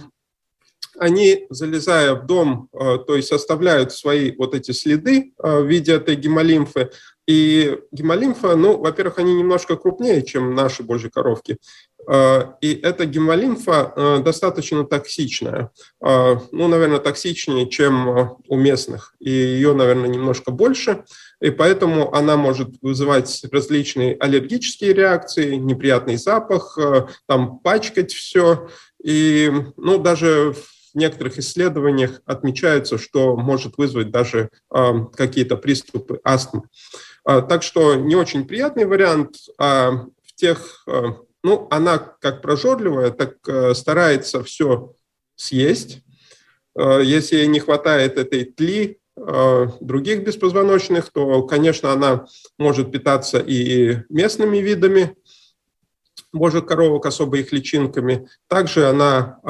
они, 0.99 1.47
залезая 1.51 2.15
в 2.15 2.27
дом, 2.27 2.69
э, 2.73 2.99
то 3.07 3.17
есть 3.17 3.33
оставляют 3.33 3.93
свои 3.93 4.35
вот 4.35 4.55
эти 4.55 4.73
следы 4.73 5.35
в 5.39 5.65
виде 5.65 5.93
этой 5.93 6.17
гемолимфы, 6.17 6.91
и 7.29 7.79
гемолимфа, 7.93 8.57
ну, 8.57 8.79
во-первых, 8.79 9.19
они 9.19 9.35
немножко 9.35 9.77
крупнее, 9.77 10.25
чем 10.25 10.55
наши 10.55 10.83
божьи 10.83 11.11
коровки. 11.11 11.59
А, 12.09 12.57
и 12.63 12.73
эта 12.73 13.05
гемолимфа 13.05 13.93
а, 13.95 14.19
достаточно 14.21 14.83
токсичная. 14.85 15.71
А, 16.01 16.41
ну, 16.53 16.69
наверное, 16.69 17.01
токсичнее, 17.01 17.69
чем 17.69 18.39
у 18.49 18.57
местных. 18.57 19.15
И 19.21 19.29
ее, 19.29 19.75
наверное, 19.75 20.09
немножко 20.09 20.51
больше. 20.51 21.05
И 21.43 21.51
поэтому 21.51 22.15
она 22.15 22.39
может 22.39 22.71
вызывать 22.81 23.45
различные 23.53 24.17
аллергические 24.17 24.95
реакции, 24.95 25.57
неприятный 25.57 26.17
запах, 26.17 26.79
там 27.27 27.59
пачкать 27.59 28.11
все. 28.11 28.71
И, 29.05 29.53
ну, 29.77 29.99
даже 29.99 30.55
в 30.55 30.97
некоторых 30.97 31.39
исследованиях 31.39 32.23
отмечается, 32.25 32.97
что 32.97 33.37
может 33.37 33.77
вызвать 33.77 34.11
даже 34.11 34.49
какие-то 34.71 35.59
приступы 35.59 36.21
астмы. 36.25 36.63
А, 37.29 37.43
так 37.43 37.63
что 37.63 37.95
не 37.95 38.17
очень 38.17 38.47
приятный 38.47 38.87
вариант. 38.87 39.37
А 39.59 39.91
в 39.91 40.35
тех, 40.35 40.83
а, 40.87 41.19
ну, 41.45 41.69
она 41.71 41.99
как 41.99 42.41
прожорливая, 42.41 43.11
так 43.11 43.37
а, 43.47 43.75
старается 43.75 44.43
все 44.43 44.95
съесть. 45.37 46.03
Если 46.77 47.37
ей 47.37 47.49
не 47.49 47.59
хватает 47.59 48.19
этой 48.19 48.45
тли, 48.45 48.99
других 49.17 50.23
беспозвоночных, 50.23 51.11
то, 51.11 51.43
конечно, 51.43 51.93
она 51.93 52.27
может 52.57 52.93
питаться 52.93 53.41
и 53.41 53.99
местными 54.09 54.59
видами 54.59 55.17
божьих 56.33 56.67
коровок, 56.67 57.07
особо 57.07 57.39
их 57.39 57.53
личинками. 57.53 58.29
Также 58.47 58.89
она 58.89 59.41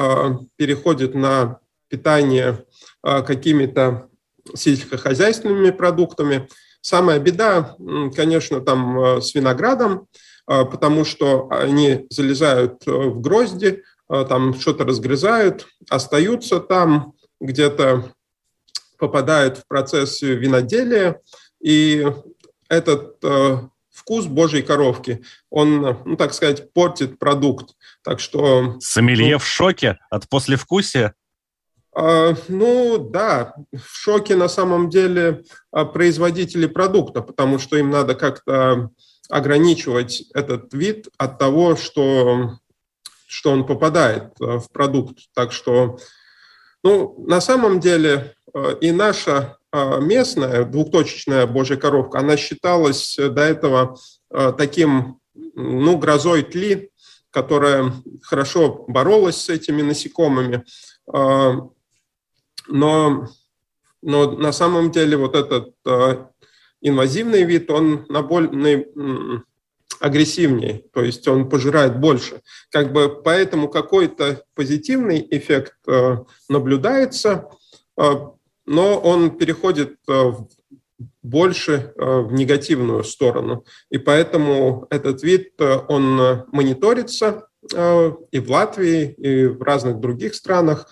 переходит 0.55 1.13
на 1.13 1.59
питание 1.87 2.65
какими-то 3.03 4.09
сельскохозяйственными 4.55 5.69
продуктами. 5.69 6.47
Самая 6.81 7.19
беда, 7.19 7.75
конечно, 8.15 8.61
там 8.61 8.99
э, 8.99 9.21
с 9.21 9.35
виноградом, 9.35 10.07
э, 10.47 10.63
потому 10.65 11.03
что 11.03 11.49
они 11.51 12.07
залезают 12.09 12.87
э, 12.87 12.91
в 12.91 13.21
грозди, 13.21 13.83
там 14.07 14.59
что-то 14.59 14.85
разгрызают, 14.85 15.67
остаются 15.87 16.59
там, 16.59 17.13
где-то 17.39 18.11
попадают 18.97 19.59
в 19.59 19.67
процесс 19.67 20.23
виноделия, 20.23 21.21
и 21.61 22.07
этот 22.69 23.23
вкус 23.91 24.25
божьей 24.25 24.63
коровки, 24.63 25.23
он, 25.51 25.81
ну, 26.05 26.15
так 26.17 26.33
сказать, 26.33 26.73
портит 26.73 27.19
продукт. 27.19 27.75
Так 28.03 28.19
что... 28.19 28.77
Сомелье 28.79 29.33
ну, 29.33 29.37
в 29.37 29.45
шоке 29.45 29.99
от 30.09 30.27
послевкусия? 30.27 31.13
А, 31.93 32.35
ну 32.47 32.97
да, 32.97 33.55
в 33.73 33.95
шоке 33.95 34.35
на 34.35 34.47
самом 34.47 34.89
деле 34.89 35.43
а, 35.71 35.85
производители 35.85 36.67
продукта, 36.67 37.21
потому 37.21 37.59
что 37.59 37.77
им 37.77 37.89
надо 37.89 38.15
как-то 38.15 38.91
ограничивать 39.29 40.23
этот 40.33 40.73
вид 40.73 41.07
от 41.17 41.37
того, 41.39 41.75
что, 41.75 42.57
что 43.27 43.51
он 43.51 43.65
попадает 43.65 44.33
а, 44.39 44.59
в 44.59 44.69
продукт. 44.71 45.17
Так 45.33 45.51
что, 45.51 45.97
ну, 46.83 47.15
на 47.27 47.41
самом 47.41 47.79
деле 47.79 48.35
и 48.81 48.91
наша 48.91 49.57
местная 49.71 50.65
двухточечная 50.65 51.45
божья 51.45 51.75
коровка, 51.75 52.17
она 52.17 52.35
считалась 52.35 53.15
до 53.15 53.41
этого 53.43 53.95
таким, 54.57 55.19
ну, 55.35 55.97
грозой 55.99 56.41
тли, 56.41 56.89
которая 57.29 57.93
хорошо 58.23 58.85
боролась 58.87 59.37
с 59.37 59.49
этими 59.49 59.83
насекомыми. 59.83 60.65
Но, 62.69 63.27
но 64.01 64.31
на 64.31 64.51
самом 64.51 64.91
деле 64.91 65.17
вот 65.17 65.35
этот 65.35 65.73
инвазивный 66.81 67.43
вид, 67.43 67.69
он 67.71 68.05
на 68.09 68.21
более 68.21 68.87
агрессивнее, 69.99 70.85
то 70.93 71.03
есть 71.03 71.27
он 71.27 71.49
пожирает 71.49 71.99
больше. 71.99 72.41
Как 72.69 72.93
бы 72.93 73.21
поэтому 73.21 73.67
какой-то 73.67 74.43
позитивный 74.53 75.27
эффект 75.29 75.75
наблюдается, 76.47 77.49
но 77.97 78.99
он 78.99 79.37
переходит 79.37 79.97
больше 81.21 81.93
э, 81.95 82.19
в 82.21 82.33
негативную 82.33 83.03
сторону. 83.03 83.65
И 83.89 83.97
поэтому 83.97 84.87
этот 84.89 85.23
вид, 85.23 85.53
э, 85.59 85.79
он 85.87 86.45
мониторится 86.51 87.25
э, 87.25 87.41
и 87.63 88.39
в 88.39 88.51
Латвии, 88.51 89.11
и 89.13 89.45
в 89.45 89.61
разных 89.61 89.99
других 89.99 90.33
странах, 90.35 90.87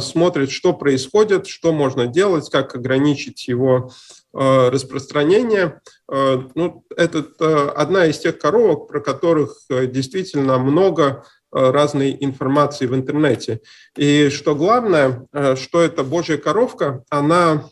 смотрит, 0.00 0.50
что 0.50 0.72
происходит, 0.72 1.46
что 1.46 1.72
можно 1.72 2.06
делать, 2.06 2.50
как 2.50 2.74
ограничить 2.74 3.48
его 3.48 3.90
распространение. 4.32 5.80
Ну, 6.08 6.84
это 6.96 7.70
одна 7.72 8.06
из 8.06 8.18
тех 8.18 8.38
коровок, 8.38 8.88
про 8.88 9.00
которых 9.00 9.58
действительно 9.68 10.58
много 10.58 11.24
разной 11.52 12.16
информации 12.20 12.86
в 12.86 12.94
интернете. 12.94 13.60
И 13.96 14.28
что 14.30 14.54
главное, 14.54 15.26
что 15.56 15.80
эта 15.80 16.02
божья 16.02 16.36
коровка, 16.36 17.04
она 17.08 17.68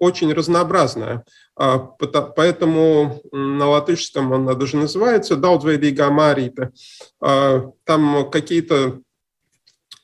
очень 0.00 0.32
разнообразная. 0.32 1.24
А, 1.58 1.78
поэтому 1.78 3.22
на 3.32 3.68
латышском 3.68 4.32
она 4.32 4.54
даже 4.54 4.76
называется 4.76 5.36
«Daudveidīgā 5.36 6.10
Marīte». 6.10 6.70
А, 7.20 7.72
там 7.84 8.30
какие-то 8.30 9.00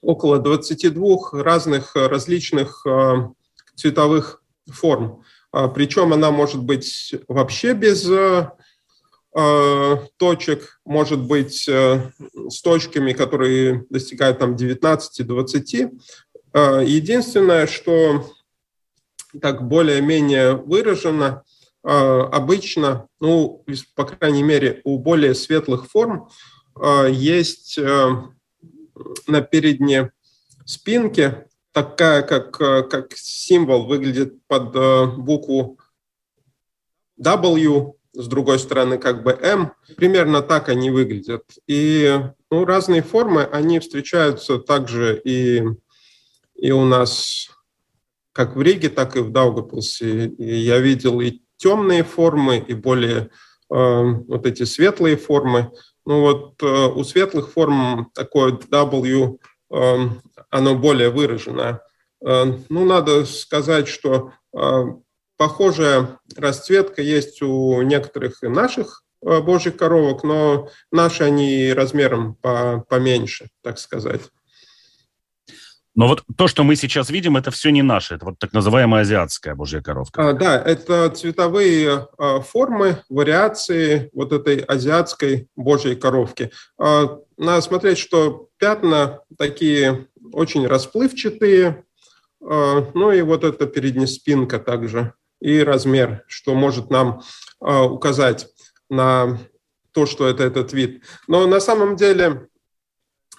около 0.00 0.38
22 0.38 1.42
разных 1.42 1.94
различных 1.94 2.86
а, 2.86 3.30
цветовых 3.76 4.42
форм. 4.66 5.22
Причем 5.74 6.14
она 6.14 6.30
может 6.30 6.62
быть 6.62 7.14
вообще 7.28 7.74
без 7.74 8.08
точек, 10.16 10.80
может 10.86 11.20
быть 11.20 11.68
с 11.68 12.62
точками, 12.62 13.12
которые 13.12 13.84
достигают 13.90 14.38
там 14.38 14.54
19-20. 14.54 16.00
Единственное, 16.86 17.66
что 17.66 18.30
так 19.40 19.66
более-менее 19.66 20.56
выражено. 20.56 21.42
А, 21.84 22.22
обычно, 22.26 23.08
ну, 23.20 23.64
по 23.94 24.04
крайней 24.04 24.42
мере, 24.42 24.80
у 24.84 24.98
более 24.98 25.34
светлых 25.34 25.88
форм 25.88 26.28
а, 26.74 27.06
есть 27.06 27.78
э, 27.78 28.10
на 29.26 29.40
передней 29.40 30.10
спинке 30.64 31.46
такая, 31.72 32.22
как, 32.22 32.52
как 32.56 33.12
символ 33.16 33.86
выглядит 33.86 34.46
под 34.46 35.16
букву 35.16 35.78
W, 37.18 37.94
с 38.14 38.26
другой 38.26 38.58
стороны 38.58 38.98
как 38.98 39.22
бы 39.22 39.32
M. 39.32 39.72
Примерно 39.96 40.42
так 40.42 40.68
они 40.68 40.90
выглядят. 40.90 41.44
И 41.66 42.20
ну, 42.50 42.64
разные 42.64 43.02
формы, 43.02 43.44
они 43.44 43.78
встречаются 43.80 44.58
также 44.58 45.20
и, 45.24 45.62
и 46.54 46.70
у 46.70 46.84
нас 46.84 47.50
как 48.32 48.56
в 48.56 48.62
Риге, 48.62 48.88
так 48.88 49.16
и 49.16 49.20
в 49.20 49.30
Даугапилсе. 49.30 50.32
Я 50.38 50.78
видел 50.78 51.20
и 51.20 51.40
темные 51.56 52.02
формы, 52.02 52.58
и 52.58 52.74
более 52.74 53.18
э, 53.20 53.28
вот 53.68 54.46
эти 54.46 54.64
светлые 54.64 55.16
формы. 55.16 55.70
Ну 56.04 56.20
вот 56.20 56.62
э, 56.62 56.66
у 56.66 57.04
светлых 57.04 57.50
форм 57.50 58.10
такое 58.14 58.52
W, 58.52 59.38
э, 59.72 59.96
оно 60.50 60.74
более 60.74 61.10
выраженное. 61.10 61.82
Э, 62.24 62.44
ну, 62.68 62.84
надо 62.84 63.24
сказать, 63.24 63.88
что 63.88 64.32
э, 64.56 64.84
похожая 65.36 66.18
расцветка 66.36 67.02
есть 67.02 67.42
у 67.42 67.82
некоторых 67.82 68.42
и 68.42 68.48
наших 68.48 69.04
э, 69.24 69.40
божьих 69.40 69.76
коровок, 69.76 70.24
но 70.24 70.68
наши 70.90 71.24
они 71.24 71.72
размером 71.72 72.34
по, 72.36 72.84
поменьше, 72.88 73.50
так 73.62 73.78
сказать. 73.78 74.22
Но 75.94 76.08
вот 76.08 76.24
то, 76.36 76.48
что 76.48 76.64
мы 76.64 76.74
сейчас 76.76 77.10
видим, 77.10 77.36
это 77.36 77.50
все 77.50 77.70
не 77.70 77.82
наше. 77.82 78.14
Это 78.14 78.24
вот 78.24 78.38
так 78.38 78.52
называемая 78.52 79.02
азиатская 79.02 79.54
божья 79.54 79.82
коровка. 79.82 80.30
А, 80.30 80.32
да, 80.32 80.60
это 80.60 81.10
цветовые 81.10 82.08
а, 82.18 82.40
формы, 82.40 83.02
вариации 83.10 84.08
вот 84.14 84.32
этой 84.32 84.60
азиатской 84.60 85.48
божьей 85.54 85.94
коровки. 85.94 86.50
А, 86.78 87.18
надо 87.36 87.60
смотреть, 87.60 87.98
что 87.98 88.48
пятна 88.56 89.20
такие 89.36 90.06
очень 90.32 90.66
расплывчатые. 90.66 91.84
А, 92.42 92.90
ну 92.94 93.12
и 93.12 93.20
вот 93.20 93.44
эта 93.44 93.66
передняя 93.66 94.06
спинка 94.06 94.58
также. 94.58 95.12
И 95.40 95.60
размер, 95.60 96.24
что 96.26 96.54
может 96.54 96.90
нам 96.90 97.20
а, 97.60 97.84
указать 97.84 98.48
на 98.88 99.38
то, 99.92 100.06
что 100.06 100.26
это 100.26 100.42
этот 100.42 100.72
вид. 100.72 101.02
Но 101.28 101.46
на 101.46 101.60
самом 101.60 101.96
деле 101.96 102.48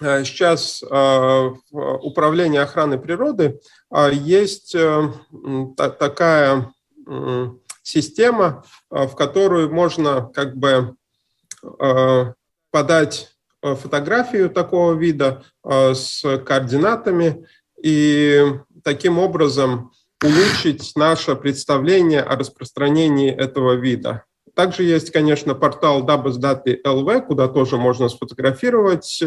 сейчас 0.00 0.82
э, 0.82 0.86
в 0.86 1.54
Управлении 1.72 2.58
охраны 2.58 2.98
природы 2.98 3.60
э, 3.94 4.10
есть 4.12 4.76
такая 5.76 6.72
система, 7.82 8.64
в 8.88 9.14
которую 9.14 9.72
можно 9.72 10.32
как 10.34 10.56
бы 10.56 10.96
подать 12.70 13.30
фотографию 13.60 14.48
такого 14.48 14.94
вида 14.94 15.44
с 15.62 16.22
координатами 16.46 17.46
и 17.82 18.42
таким 18.82 19.18
образом 19.18 19.92
улучшить 20.22 20.92
наше 20.96 21.36
представление 21.36 22.22
о 22.22 22.36
распространении 22.36 23.30
этого 23.30 23.74
вида. 23.74 24.24
Также 24.54 24.84
есть, 24.84 25.10
конечно, 25.10 25.54
портал 25.54 26.06
WSDATI.LV, 26.06 27.26
куда 27.26 27.48
тоже 27.48 27.76
можно 27.76 28.08
сфотографировать 28.08 29.22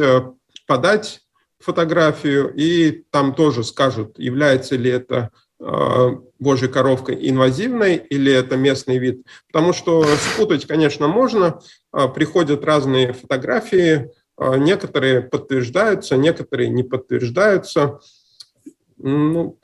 подать 0.67 1.21
фотографию, 1.59 2.53
и 2.55 3.03
там 3.09 3.33
тоже 3.33 3.63
скажут, 3.63 4.19
является 4.19 4.75
ли 4.75 4.91
это 4.91 5.31
э, 5.59 6.09
божья 6.37 6.67
коровка 6.67 7.13
инвазивной 7.13 7.95
или 7.95 8.31
это 8.31 8.57
местный 8.57 8.99
вид. 8.99 9.25
Потому 9.51 9.73
что 9.73 10.05
спутать, 10.05 10.67
конечно, 10.67 11.07
можно. 11.07 11.59
Э, 11.91 12.07
приходят 12.07 12.63
разные 12.63 13.13
фотографии, 13.13 14.11
э, 14.37 14.57
некоторые 14.57 15.21
подтверждаются, 15.21 16.15
некоторые 16.15 16.69
не 16.69 16.83
подтверждаются. 16.83 17.99
Ну, 18.97 19.57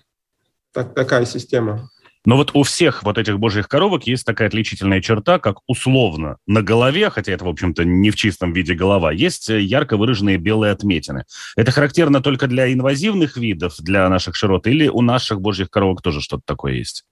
так, 0.71 0.95
такая 0.95 1.25
система. 1.25 1.89
Но 2.25 2.37
вот 2.37 2.51
у 2.53 2.63
всех 2.63 3.03
вот 3.03 3.17
этих 3.17 3.37
божьих 3.37 3.67
коровок 3.67 4.07
есть 4.07 4.25
такая 4.25 4.47
отличительная 4.47 5.01
черта, 5.01 5.39
как 5.39 5.57
условно 5.67 6.37
на 6.47 6.61
голове, 6.61 7.09
хотя 7.09 7.33
это, 7.33 7.45
в 7.45 7.49
общем-то, 7.49 7.83
не 7.83 8.11
в 8.11 8.15
чистом 8.15 8.53
виде 8.53 8.73
голова, 8.73 9.11
есть 9.11 9.49
э, 9.49 9.59
ярко 9.59 9.97
выраженные 9.97 10.37
белые 10.37 10.71
отметины. 10.71 11.25
Это 11.57 11.71
характерно 11.71 12.21
только 12.21 12.47
для 12.47 12.71
инвазивных 12.71 13.35
видов, 13.35 13.75
для 13.79 14.07
наших 14.07 14.35
широт, 14.35 14.67
или 14.67 14.87
у 14.87 15.01
наших 15.01 15.41
божьих 15.41 15.69
коровок 15.69 16.01
тоже 16.01 16.21
что-то 16.21 16.43
такое 16.45 16.73
есть? 16.73 17.03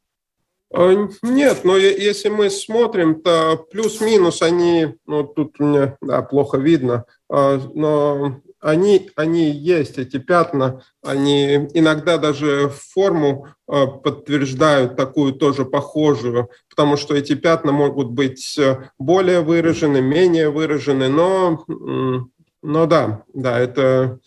А, 0.74 1.10
нет, 1.22 1.66
но 1.66 1.76
если 1.76 2.30
мы 2.30 2.50
смотрим, 2.50 3.22
то 3.22 3.58
плюс-минус 3.72 4.42
они, 4.42 4.96
ну 5.06 5.24
тут 5.26 5.60
мне 5.60 5.98
да, 6.02 6.22
плохо 6.22 6.58
видно, 6.58 7.04
а, 7.30 7.60
но 7.74 8.42
они, 8.62 9.10
они 9.16 9.50
есть, 9.50 9.98
эти 9.98 10.18
пятна, 10.18 10.84
они 11.04 11.68
иногда 11.74 12.18
даже 12.18 12.70
форму 12.70 13.48
э, 13.68 13.88
подтверждают 13.88 14.96
такую 14.96 15.34
тоже 15.34 15.66
похожую, 15.66 16.50
потому 16.70 16.96
что 16.96 17.16
эти 17.16 17.34
пятна 17.34 17.72
могут 17.72 18.12
быть 18.12 18.58
э, 18.58 18.90
более 19.00 19.42
выражены, 19.42 20.00
менее 20.02 20.50
выражены, 20.52 21.10
но, 21.10 21.66
но 22.62 22.86
да, 22.86 23.24
да, 23.34 23.60
это, 23.60 24.20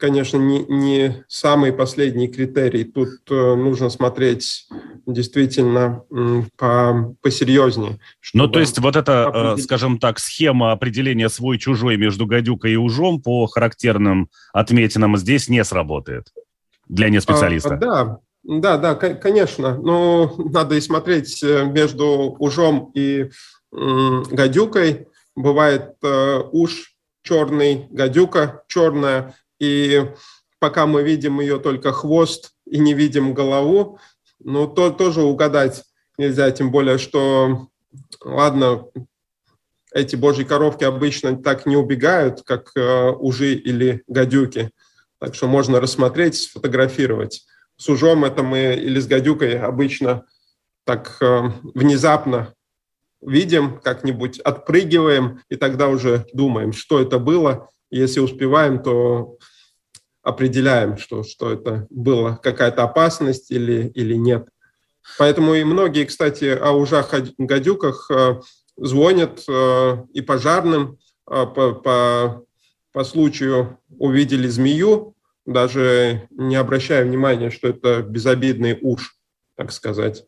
конечно, 0.00 0.38
не, 0.38 0.64
не 0.64 1.24
самый 1.28 1.72
последний 1.72 2.28
критерий. 2.28 2.84
Тут 2.84 3.20
э, 3.30 3.54
нужно 3.54 3.90
смотреть 3.90 4.66
действительно 5.06 6.02
по, 6.56 7.14
посерьезнее. 7.20 8.00
Ну, 8.32 8.48
то 8.48 8.58
есть 8.58 8.78
вот 8.78 8.96
эта, 8.96 9.26
определить... 9.26 9.64
скажем 9.64 9.98
так, 9.98 10.18
схема 10.18 10.72
определения 10.72 11.28
свой-чужой 11.28 11.96
между 11.96 12.26
гадюкой 12.26 12.72
и 12.72 12.76
ужом 12.76 13.20
по 13.20 13.46
характерным 13.46 14.30
отметинам 14.52 15.16
здесь 15.16 15.48
не 15.48 15.62
сработает 15.64 16.32
для 16.88 17.10
неспециалиста. 17.10 17.74
А, 17.74 17.76
да, 17.76 18.20
да, 18.42 18.94
да, 18.94 18.94
конечно. 18.94 19.76
Но 19.76 20.34
надо 20.38 20.74
и 20.74 20.80
смотреть 20.80 21.42
э, 21.42 21.64
между 21.66 22.34
ужом 22.38 22.90
и 22.94 23.30
гадюкой. 23.70 25.06
Бывает 25.36 25.94
э, 26.02 26.42
уж 26.50 26.94
черный, 27.22 27.86
гадюка 27.90 28.64
черная, 28.66 29.34
и 29.60 30.10
пока 30.58 30.86
мы 30.86 31.02
видим 31.02 31.40
ее 31.40 31.58
только 31.58 31.92
хвост 31.92 32.52
и 32.66 32.78
не 32.78 32.94
видим 32.94 33.34
голову, 33.34 34.00
ну, 34.40 34.66
то 34.66 34.90
тоже 34.90 35.22
угадать 35.22 35.84
нельзя, 36.18 36.50
тем 36.50 36.70
более, 36.70 36.98
что, 36.98 37.68
ладно, 38.24 38.86
эти 39.92 40.16
божьи 40.16 40.44
коровки 40.44 40.84
обычно 40.84 41.36
так 41.36 41.66
не 41.66 41.76
убегают, 41.76 42.42
как 42.42 42.70
э, 42.76 43.10
ужи 43.18 43.54
или 43.54 44.02
гадюки. 44.06 44.70
Так 45.18 45.34
что 45.34 45.48
можно 45.48 45.80
рассмотреть, 45.80 46.36
сфотографировать. 46.36 47.44
С 47.76 47.88
ужом 47.88 48.24
это 48.24 48.42
мы 48.42 48.74
или 48.74 49.00
с 49.00 49.06
гадюкой 49.06 49.58
обычно 49.58 50.26
так 50.84 51.16
э, 51.20 51.52
внезапно 51.74 52.54
видим, 53.20 53.80
как-нибудь 53.80 54.38
отпрыгиваем, 54.40 55.42
и 55.48 55.56
тогда 55.56 55.88
уже 55.88 56.26
думаем, 56.32 56.72
что 56.72 57.00
это 57.00 57.18
было. 57.18 57.68
Если 57.90 58.20
успеваем, 58.20 58.82
то 58.82 59.36
определяем, 60.22 60.98
что, 60.98 61.22
что 61.22 61.52
это 61.52 61.86
было, 61.90 62.38
какая-то 62.42 62.82
опасность 62.82 63.50
или, 63.50 63.88
или 63.94 64.14
нет. 64.14 64.48
Поэтому 65.18 65.54
и 65.54 65.64
многие, 65.64 66.04
кстати, 66.04 66.44
о 66.44 66.72
ужах 66.72 67.14
гадюках 67.38 68.10
э, 68.10 68.40
звонят 68.76 69.42
э, 69.48 69.96
и 70.12 70.20
пожарным 70.20 70.98
э, 71.28 71.46
по, 71.46 71.72
по, 71.72 72.44
по 72.92 73.04
случаю 73.04 73.78
увидели 73.98 74.46
змею, 74.46 75.14
даже 75.46 76.28
не 76.30 76.56
обращая 76.56 77.04
внимания, 77.04 77.50
что 77.50 77.68
это 77.68 78.02
безобидный 78.02 78.78
уж, 78.80 79.16
так 79.56 79.72
сказать. 79.72 80.24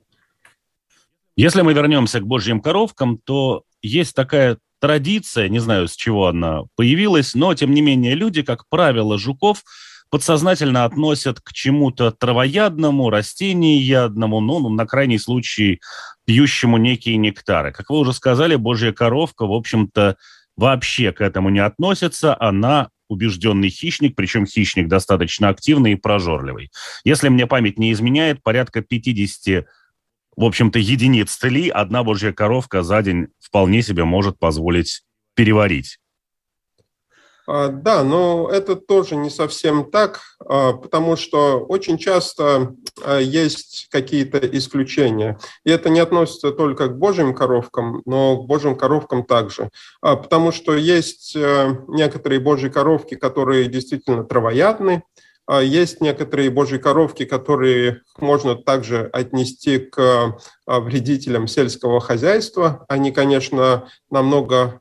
Если 1.37 1.62
мы 1.62 1.72
вернемся 1.72 2.20
к 2.20 2.26
божьим 2.26 2.61
коровкам, 2.61 3.18
то 3.18 3.64
есть 3.81 4.14
такая 4.14 4.59
традиция, 4.83 5.49
не 5.49 5.61
знаю, 5.61 5.87
с 5.87 5.95
чего 5.95 6.27
она 6.27 6.64
появилась, 6.75 7.35
но, 7.35 7.55
тем 7.55 7.73
не 7.73 7.81
менее, 7.81 8.16
люди, 8.16 8.42
как 8.42 8.68
правило, 8.68 9.16
жуков 9.16 9.62
подсознательно 10.11 10.85
относят 10.85 11.40
к 11.40 11.53
чему-то 11.53 12.11
травоядному, 12.11 13.09
растениеядному, 13.09 14.40
ну, 14.40 14.68
на 14.68 14.85
крайний 14.85 15.21
случай, 15.21 15.81
пьющему 16.27 16.79
некие 16.79 17.16
нектары. 17.16 17.73
Как 17.73 17.90
вы 17.90 18.01
уже 18.01 18.12
сказали, 18.12 18.57
божья 18.57 18.92
коровка, 18.92 19.47
в 19.47 19.53
общем-то, 19.53 20.16
вообще 20.57 21.12
к 21.12 21.21
этому 21.21 21.49
не 21.51 21.61
относится. 21.61 22.37
Она 22.38 22.88
убежденный 23.09 23.71
хищник, 23.71 24.16
причем 24.16 24.47
хищник 24.47 24.88
достаточно 24.88 25.49
активный 25.49 25.92
и 25.92 25.97
прожорливый. 25.97 26.73
Если 27.05 27.29
мне 27.29 27.47
память 27.47 27.79
не 27.79 27.92
изменяет, 27.92 28.42
порядка 28.42 28.83
50 28.83 29.64
в 30.37 30.45
общем-то, 30.45 30.79
единиц 30.79 31.35
цели 31.35 31.68
одна 31.68 32.03
божья 32.03 32.33
коровка 32.33 32.83
за 32.83 33.03
день 33.03 33.29
вполне 33.40 33.83
себе 33.83 34.05
может 34.05 34.38
позволить 34.38 35.03
переварить. 35.35 35.99
А, 37.47 37.68
да, 37.68 38.05
но 38.05 38.49
это 38.51 38.77
тоже 38.77 39.16
не 39.16 39.29
совсем 39.29 39.90
так, 39.90 40.21
а, 40.40 40.73
потому 40.73 41.16
что 41.16 41.59
очень 41.59 41.99
часто 41.99 42.75
а, 43.05 43.18
есть 43.18 43.88
какие-то 43.90 44.38
исключения. 44.38 45.38
И 45.64 45.71
это 45.71 45.90
не 45.90 46.01
относится 46.01 46.53
только 46.53 46.87
к 46.88 46.97
божьим 46.97 47.35
коровкам, 47.35 48.03
но 48.07 48.37
к 48.37 48.47
божьим 48.47 48.77
коровкам 48.77 49.25
также. 49.25 49.71
Потому 50.01 50.53
что 50.53 50.75
есть 50.75 51.35
э, 51.37 51.77
некоторые 51.88 52.40
божьи 52.40 52.68
коровки, 52.68 53.14
которые 53.16 53.66
действительно 53.66 54.25
травоядны, 54.25 55.03
есть 55.50 56.00
некоторые 56.00 56.50
божьи 56.50 56.78
коровки, 56.78 57.24
которые 57.24 58.02
можно 58.18 58.55
также 58.55 59.11
отнести 59.12 59.78
к 59.78 60.38
вредителям 60.66 61.48
сельского 61.48 62.00
хозяйства. 62.00 62.85
Они, 62.88 63.12
конечно, 63.12 63.88
намного 64.11 64.81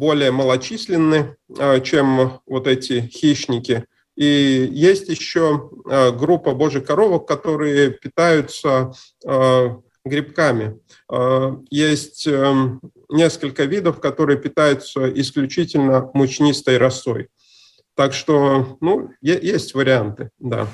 более 0.00 0.30
малочисленны, 0.30 1.36
а, 1.58 1.78
чем 1.80 2.40
вот 2.46 2.66
эти 2.66 3.02
хищники. 3.02 3.84
И 4.16 4.68
есть 4.72 5.08
еще 5.08 5.70
а, 5.84 6.10
группа 6.10 6.54
божьих 6.54 6.86
коровок, 6.86 7.28
которые 7.28 7.90
питаются 7.90 8.92
а, 9.26 9.78
грибками. 10.02 10.80
Есть 11.70 12.26
эм, 12.26 12.80
несколько 13.10 13.64
видов, 13.64 14.00
которые 14.00 14.38
питаются 14.38 15.12
исключительно 15.12 16.10
мучнистой 16.14 16.78
росой. 16.78 17.28
Так 17.94 18.14
что, 18.14 18.78
ну, 18.80 19.10
есть 19.20 19.74
варианты, 19.74 20.30
да. 20.38 20.68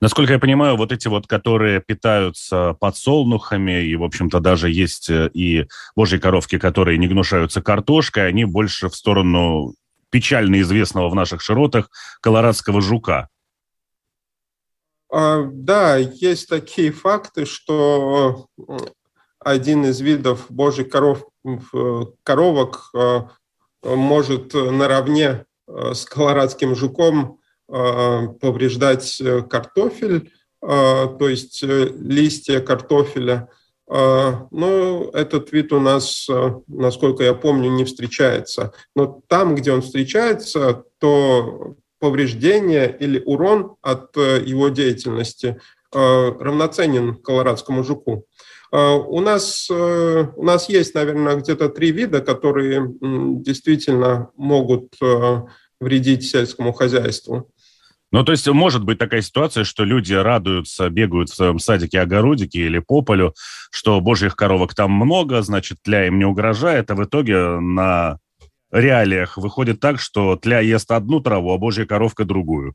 Насколько 0.00 0.32
я 0.32 0.38
понимаю, 0.40 0.76
вот 0.76 0.90
эти 0.90 1.06
вот, 1.06 1.28
которые 1.28 1.80
питаются 1.80 2.74
подсолнухами, 2.80 3.84
и, 3.84 3.94
в 3.94 4.02
общем-то, 4.02 4.40
даже 4.40 4.68
есть 4.68 5.08
э, 5.08 5.30
и 5.32 5.68
божьи 5.94 6.18
коровки, 6.18 6.58
которые 6.58 6.98
не 6.98 7.06
гнушаются 7.06 7.62
картошкой, 7.62 8.26
они 8.26 8.44
больше 8.44 8.88
в 8.88 8.96
сторону 8.96 9.74
печально 10.10 10.60
известного 10.60 11.08
в 11.08 11.14
наших 11.14 11.40
широтах 11.40 11.88
колорадского 12.20 12.80
жука. 12.80 13.28
А, 15.08 15.44
да, 15.44 15.96
есть 15.98 16.48
такие 16.48 16.90
факты, 16.90 17.46
что 17.46 18.48
один 19.38 19.84
из 19.84 20.00
видов 20.00 20.46
божьих 20.48 20.88
коров, 20.88 21.24
коровок 22.24 22.90
э, 22.94 23.20
может 23.84 24.54
наравне 24.54 25.24
э, 25.24 25.44
с 25.66 26.04
колорадским 26.04 26.74
жуком 26.74 27.38
Э, 27.74 28.28
повреждать 28.38 29.18
э, 29.18 29.40
картофель, 29.40 30.30
э, 30.60 30.66
то 30.66 31.28
есть 31.28 31.62
листья 31.62 32.60
картофеля. 32.60 33.48
Но 33.88 35.10
этот 35.12 35.52
вид 35.52 35.70
у 35.72 35.80
нас, 35.80 36.26
насколько 36.66 37.24
я 37.24 37.34
помню, 37.34 37.68
не 37.70 37.84
встречается. 37.84 38.72
Но 38.96 39.20
там, 39.26 39.54
где 39.54 39.70
он 39.70 39.82
встречается, 39.82 40.84
то 40.98 41.74
повреждение 41.98 42.96
или 42.98 43.20
урон 43.26 43.76
от 43.82 44.16
его 44.16 44.70
деятельности 44.70 45.60
равноценен 45.92 47.16
колорадскому 47.16 47.84
жуку. 47.84 48.24
У 48.72 49.20
нас, 49.20 49.70
у 49.70 50.42
нас 50.42 50.68
есть, 50.70 50.94
наверное, 50.94 51.36
где-то 51.36 51.68
три 51.68 51.92
вида, 51.92 52.22
которые 52.22 52.88
действительно 53.00 54.30
могут 54.34 54.94
вредить 55.78 56.24
сельскому 56.24 56.72
хозяйству. 56.72 57.50
Ну, 58.12 58.24
то 58.24 58.32
есть 58.32 58.46
может 58.48 58.84
быть 58.84 58.98
такая 58.98 59.22
ситуация, 59.22 59.64
что 59.64 59.84
люди 59.84 60.14
радуются, 60.14 60.90
бегают 60.90 61.30
в 61.30 61.34
своем 61.34 61.58
садике, 61.58 62.00
огородике 62.00 62.60
или 62.60 62.78
по 62.78 63.02
полю, 63.02 63.34
что 63.70 64.00
божьих 64.00 64.36
коровок 64.36 64.74
там 64.74 64.90
много, 64.92 65.42
значит, 65.42 65.78
тля 65.82 66.06
им 66.06 66.18
не 66.18 66.24
угрожает, 66.26 66.90
а 66.90 66.94
в 66.94 67.04
итоге 67.04 67.58
на 67.58 68.18
реалиях 68.70 69.38
выходит 69.38 69.80
так, 69.80 69.98
что 69.98 70.36
тля 70.36 70.60
ест 70.60 70.90
одну 70.90 71.20
траву, 71.20 71.52
а 71.52 71.58
божья 71.58 71.86
коровка 71.86 72.24
другую. 72.24 72.74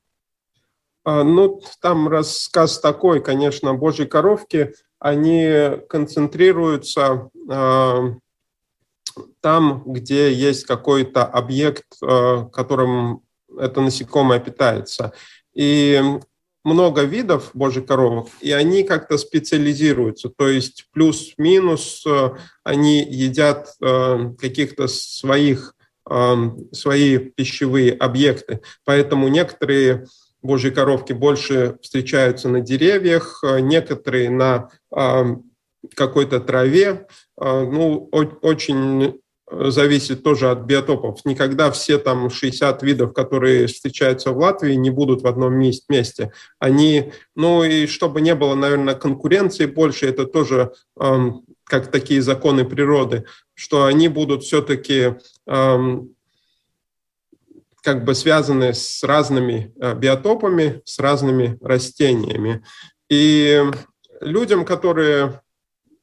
А, 1.03 1.23
ну, 1.23 1.61
там 1.81 2.07
рассказ 2.07 2.79
такой, 2.79 3.23
конечно, 3.23 3.73
божьи 3.75 4.05
коровки, 4.05 4.73
они 4.99 5.79
концентрируются 5.89 7.29
э, 7.49 8.13
там, 9.41 9.83
где 9.85 10.33
есть 10.33 10.65
какой-то 10.65 11.25
объект, 11.25 11.85
э, 12.03 12.45
которым 12.51 13.21
это 13.57 13.81
насекомое 13.81 14.39
питается. 14.39 15.13
И 15.53 16.01
много 16.63 17.03
видов 17.03 17.51
божьих 17.53 17.85
коровок, 17.85 18.27
и 18.41 18.51
они 18.51 18.83
как-то 18.83 19.17
специализируются, 19.17 20.29
то 20.29 20.49
есть 20.49 20.87
плюс-минус 20.91 22.03
э, 22.05 22.31
они 22.63 23.03
едят 23.03 23.69
каких-то 23.79 24.87
своих, 24.87 25.73
свои 26.71 27.17
пищевые 27.17 27.91
объекты. 27.93 28.61
Поэтому 28.85 29.27
некоторые 29.27 30.05
божьи 30.41 30.69
коровки 30.69 31.13
больше 31.13 31.77
встречаются 31.81 32.49
на 32.49 32.61
деревьях, 32.61 33.43
некоторые 33.43 34.29
на 34.29 34.69
какой-то 35.95 36.39
траве. 36.39 37.07
Ну, 37.37 38.09
очень 38.41 39.21
зависит 39.49 40.23
тоже 40.23 40.51
от 40.51 40.63
биотопов. 40.63 41.23
Никогда 41.23 41.71
все 41.71 41.97
там 41.97 42.29
60 42.29 42.83
видов, 42.83 43.13
которые 43.13 43.67
встречаются 43.67 44.31
в 44.31 44.37
Латвии, 44.39 44.73
не 44.73 44.89
будут 44.89 45.21
в 45.21 45.27
одном 45.27 45.53
месте. 45.53 46.33
Они, 46.59 47.13
ну 47.33 47.63
и 47.63 47.87
чтобы 47.87 48.19
не 48.19 48.35
было, 48.35 48.55
наверное, 48.55 48.95
конкуренции 48.95 49.65
больше, 49.65 50.07
это 50.07 50.25
тоже 50.25 50.73
как 51.63 51.91
такие 51.91 52.21
законы 52.21 52.65
природы, 52.65 53.23
что 53.53 53.85
они 53.85 54.09
будут 54.09 54.43
все-таки 54.43 55.15
как 57.87 58.03
бы 58.03 58.15
связаны 58.15 58.73
с 58.73 59.01
разными 59.01 59.73
э, 59.79 59.93
биотопами, 59.95 60.81
с 60.83 60.99
разными 60.99 61.57
растениями. 61.61 62.61
И 63.09 63.63
людям, 64.19 64.65
которые 64.65 65.41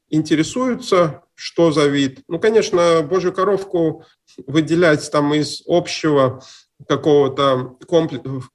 интересуются 0.09 1.21
что 1.35 1.71
за 1.71 1.85
вид. 1.85 2.21
Ну, 2.27 2.39
конечно, 2.39 3.03
божью 3.03 3.33
коровку 3.33 4.03
выделять 4.47 5.11
там 5.11 5.33
из 5.35 5.61
общего 5.67 6.41
какого-то 6.87 7.77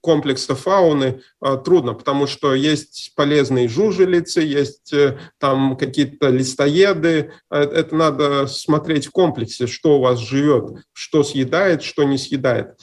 комплекса 0.00 0.54
фауны 0.54 1.22
а, 1.40 1.56
трудно, 1.56 1.94
потому 1.94 2.26
что 2.26 2.54
есть 2.54 3.12
полезные 3.16 3.68
жужелицы, 3.68 4.40
есть 4.40 4.92
э, 4.92 5.18
там 5.38 5.76
какие-то 5.76 6.28
листоеды. 6.28 7.32
Это 7.48 7.94
надо 7.94 8.46
смотреть 8.46 9.06
в 9.06 9.10
комплексе, 9.10 9.66
что 9.66 9.98
у 9.98 10.00
вас 10.00 10.18
живет, 10.18 10.84
что 10.92 11.22
съедает, 11.22 11.82
что 11.82 12.04
не 12.04 12.18
съедает. 12.18 12.76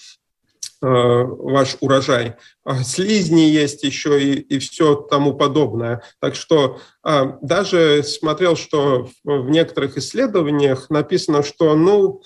Ваш 0.82 1.78
урожай. 1.80 2.36
А 2.63 2.84
слизни 2.84 3.42
есть 3.42 3.84
еще 3.84 4.22
и, 4.24 4.40
и 4.40 4.60
все 4.60 4.96
тому 4.96 5.34
подобное. 5.34 6.04
Так 6.20 6.36
что 6.36 6.80
даже 7.42 8.04
смотрел, 8.04 8.56
что 8.56 9.10
в 9.24 9.50
некоторых 9.50 9.98
исследованиях 9.98 10.90
написано, 10.90 11.42
что, 11.44 11.76
ну, 11.76 12.22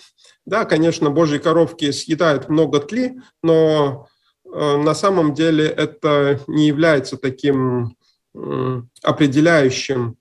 да, 0.45 0.65
конечно, 0.65 1.09
божьи 1.09 1.37
коровки 1.37 1.91
съедают 1.91 2.49
много 2.49 2.79
тли, 2.79 3.21
но 3.41 4.07
на 4.43 4.93
самом 4.95 5.33
деле 5.33 5.65
это 5.65 6.41
не 6.47 6.67
является 6.67 7.15
таким 7.15 7.95
определяющим 9.01 10.17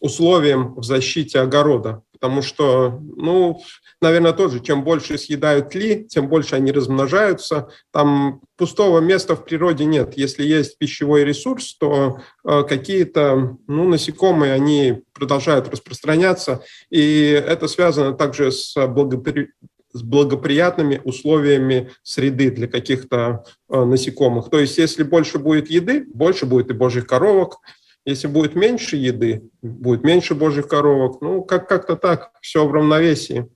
условием 0.00 0.74
в 0.74 0.84
защите 0.84 1.40
огорода. 1.40 2.02
Потому 2.22 2.40
что, 2.40 3.00
ну, 3.16 3.60
наверное, 4.00 4.32
тоже, 4.32 4.60
чем 4.60 4.84
больше 4.84 5.18
съедают 5.18 5.70
тли, 5.70 6.04
тем 6.04 6.28
больше 6.28 6.54
они 6.54 6.70
размножаются. 6.70 7.68
Там 7.90 8.42
пустого 8.56 9.00
места 9.00 9.34
в 9.34 9.44
природе 9.44 9.86
нет. 9.86 10.16
Если 10.16 10.44
есть 10.44 10.78
пищевой 10.78 11.24
ресурс, 11.24 11.74
то 11.74 12.20
э, 12.44 12.62
какие-то 12.62 13.56
ну, 13.66 13.88
насекомые, 13.88 14.52
они 14.52 15.02
продолжают 15.12 15.68
распространяться. 15.68 16.62
И 16.90 17.30
это 17.44 17.66
связано 17.66 18.12
также 18.12 18.52
с 18.52 18.72
благопри 18.86 19.48
с 19.92 20.02
благоприятными 20.02 21.02
условиями 21.04 21.90
среды 22.02 22.50
для 22.50 22.68
каких-то 22.68 23.44
э, 23.68 23.84
насекомых. 23.84 24.48
То 24.48 24.60
есть, 24.60 24.78
если 24.78 25.02
больше 25.02 25.38
будет 25.38 25.68
еды, 25.68 26.06
больше 26.14 26.46
будет 26.46 26.70
и 26.70 26.72
божьих 26.72 27.06
коровок, 27.06 27.58
если 28.04 28.26
будет 28.26 28.54
меньше 28.54 28.96
еды, 28.96 29.42
будет 29.62 30.04
меньше 30.04 30.34
божьих 30.34 30.68
коровок. 30.68 31.20
Ну, 31.20 31.42
как- 31.42 31.68
как-то 31.68 31.96
так, 31.96 32.30
все 32.40 32.66
в 32.66 32.72
равновесии. 32.72 33.46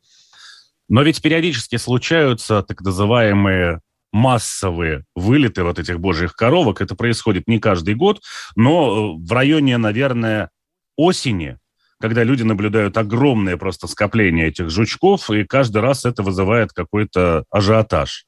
Но 0.89 1.03
ведь 1.03 1.21
периодически 1.21 1.77
случаются 1.77 2.63
так 2.63 2.81
называемые 2.81 3.81
массовые 4.13 5.05
вылеты 5.15 5.65
вот 5.65 5.79
этих 5.79 6.01
божьих 6.01 6.35
коровок. 6.35 6.81
Это 6.81 6.95
происходит 6.95 7.49
не 7.49 7.59
каждый 7.59 7.95
год, 7.95 8.23
но 8.55 9.17
э, 9.17 9.27
в 9.27 9.33
районе, 9.33 9.79
наверное, 9.79 10.51
осени, 10.97 11.59
когда 12.01 12.23
люди 12.23 12.43
наблюдают 12.43 12.97
огромное 12.97 13.57
просто 13.57 13.89
скопление 13.89 14.49
этих 14.49 14.71
жучков, 14.71 15.31
и 15.31 15.45
каждый 15.45 15.83
раз 15.83 16.05
это 16.05 16.23
вызывает 16.23 16.73
какой-то 16.73 17.45
ажиотаж. 17.51 18.25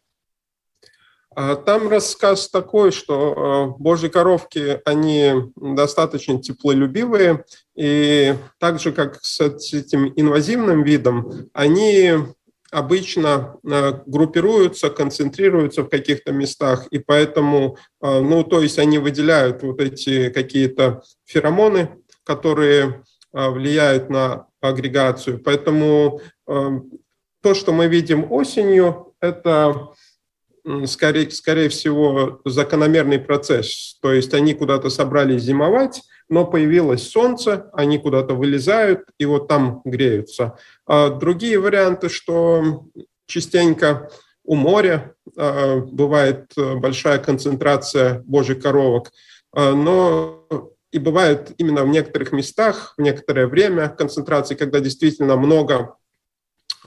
А 1.41 1.55
там 1.55 1.89
рассказ 1.89 2.49
такой, 2.49 2.91
что 2.91 3.77
э, 3.77 3.81
божьи 3.81 4.09
коровки, 4.09 4.81
они 4.85 5.35
достаточно 5.55 6.43
теплолюбивые, 6.43 7.45
и 7.77 8.35
так 8.59 8.81
же, 8.81 8.91
как 8.91 9.21
с 9.23 9.41
этим 9.41 10.13
инвазивным 10.17 10.83
видом, 10.83 11.49
они 11.53 12.15
обычно 12.73 13.55
э, 13.63 14.01
группируются, 14.07 14.91
концентрируются 14.91 15.83
в 15.85 15.89
каких-то 15.89 16.33
местах, 16.33 16.89
и 16.91 16.99
поэтому, 16.99 17.77
э, 18.03 18.19
ну, 18.19 18.43
то 18.43 18.61
есть 18.61 18.81
они 18.81 18.99
выделяют 18.99 19.63
вот 19.63 19.81
эти 19.81 20.31
какие-то 20.31 21.05
феромоны, 21.25 21.99
которые 22.25 23.05
влияют 23.33 24.11
на 24.11 24.49
агрегацию. 24.61 25.39
Поэтому 25.39 26.21
то, 26.47 27.55
что 27.55 27.73
мы 27.73 27.87
видим 27.87 28.33
осенью, 28.33 29.15
это 29.21 29.93
скорее, 30.87 31.31
скорее 31.31 31.69
всего, 31.69 32.41
закономерный 32.45 33.19
процесс. 33.19 33.99
То 34.03 34.13
есть 34.13 34.35
они 34.35 34.55
куда-то 34.55 34.91
собрались 34.91 35.43
зимовать, 35.43 36.03
но 36.29 36.45
появилось 36.45 37.09
солнце, 37.09 37.71
они 37.73 37.99
куда-то 37.99 38.35
вылезают 38.35 39.01
и 39.19 39.25
вот 39.25 39.49
там 39.49 39.81
греются. 39.85 40.59
А 40.87 41.11
другие 41.11 41.59
варианты, 41.59 42.09
что 42.09 42.85
частенько 43.27 44.11
у 44.45 44.55
моря 44.55 45.15
а, 45.37 45.79
бывает 45.81 46.53
большая 46.57 47.19
концентрация 47.19 48.23
божьих 48.27 48.61
коровок, 48.63 49.11
а, 49.53 49.73
но 49.75 50.47
и 50.91 50.99
бывает 50.99 51.53
именно 51.59 51.85
в 51.85 51.89
некоторых 51.89 52.33
местах, 52.33 52.95
в 52.97 53.03
некоторое 53.03 53.47
время 53.47 53.89
концентрации, 53.89 54.55
когда 54.55 54.81
действительно 54.81 55.37
много 55.37 55.97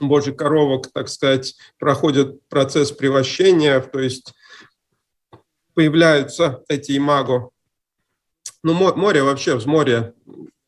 божьих 0.00 0.36
коровок, 0.36 0.90
так 0.92 1.08
сказать, 1.08 1.56
проходит 1.78 2.46
процесс 2.48 2.92
превращения, 2.92 3.80
то 3.80 4.00
есть 4.00 4.34
появляются 5.74 6.62
эти 6.68 6.96
имаго. 6.96 7.50
Ну, 8.62 8.74
море 8.74 9.22
вообще, 9.22 9.58
в 9.58 9.66
море 9.66 10.14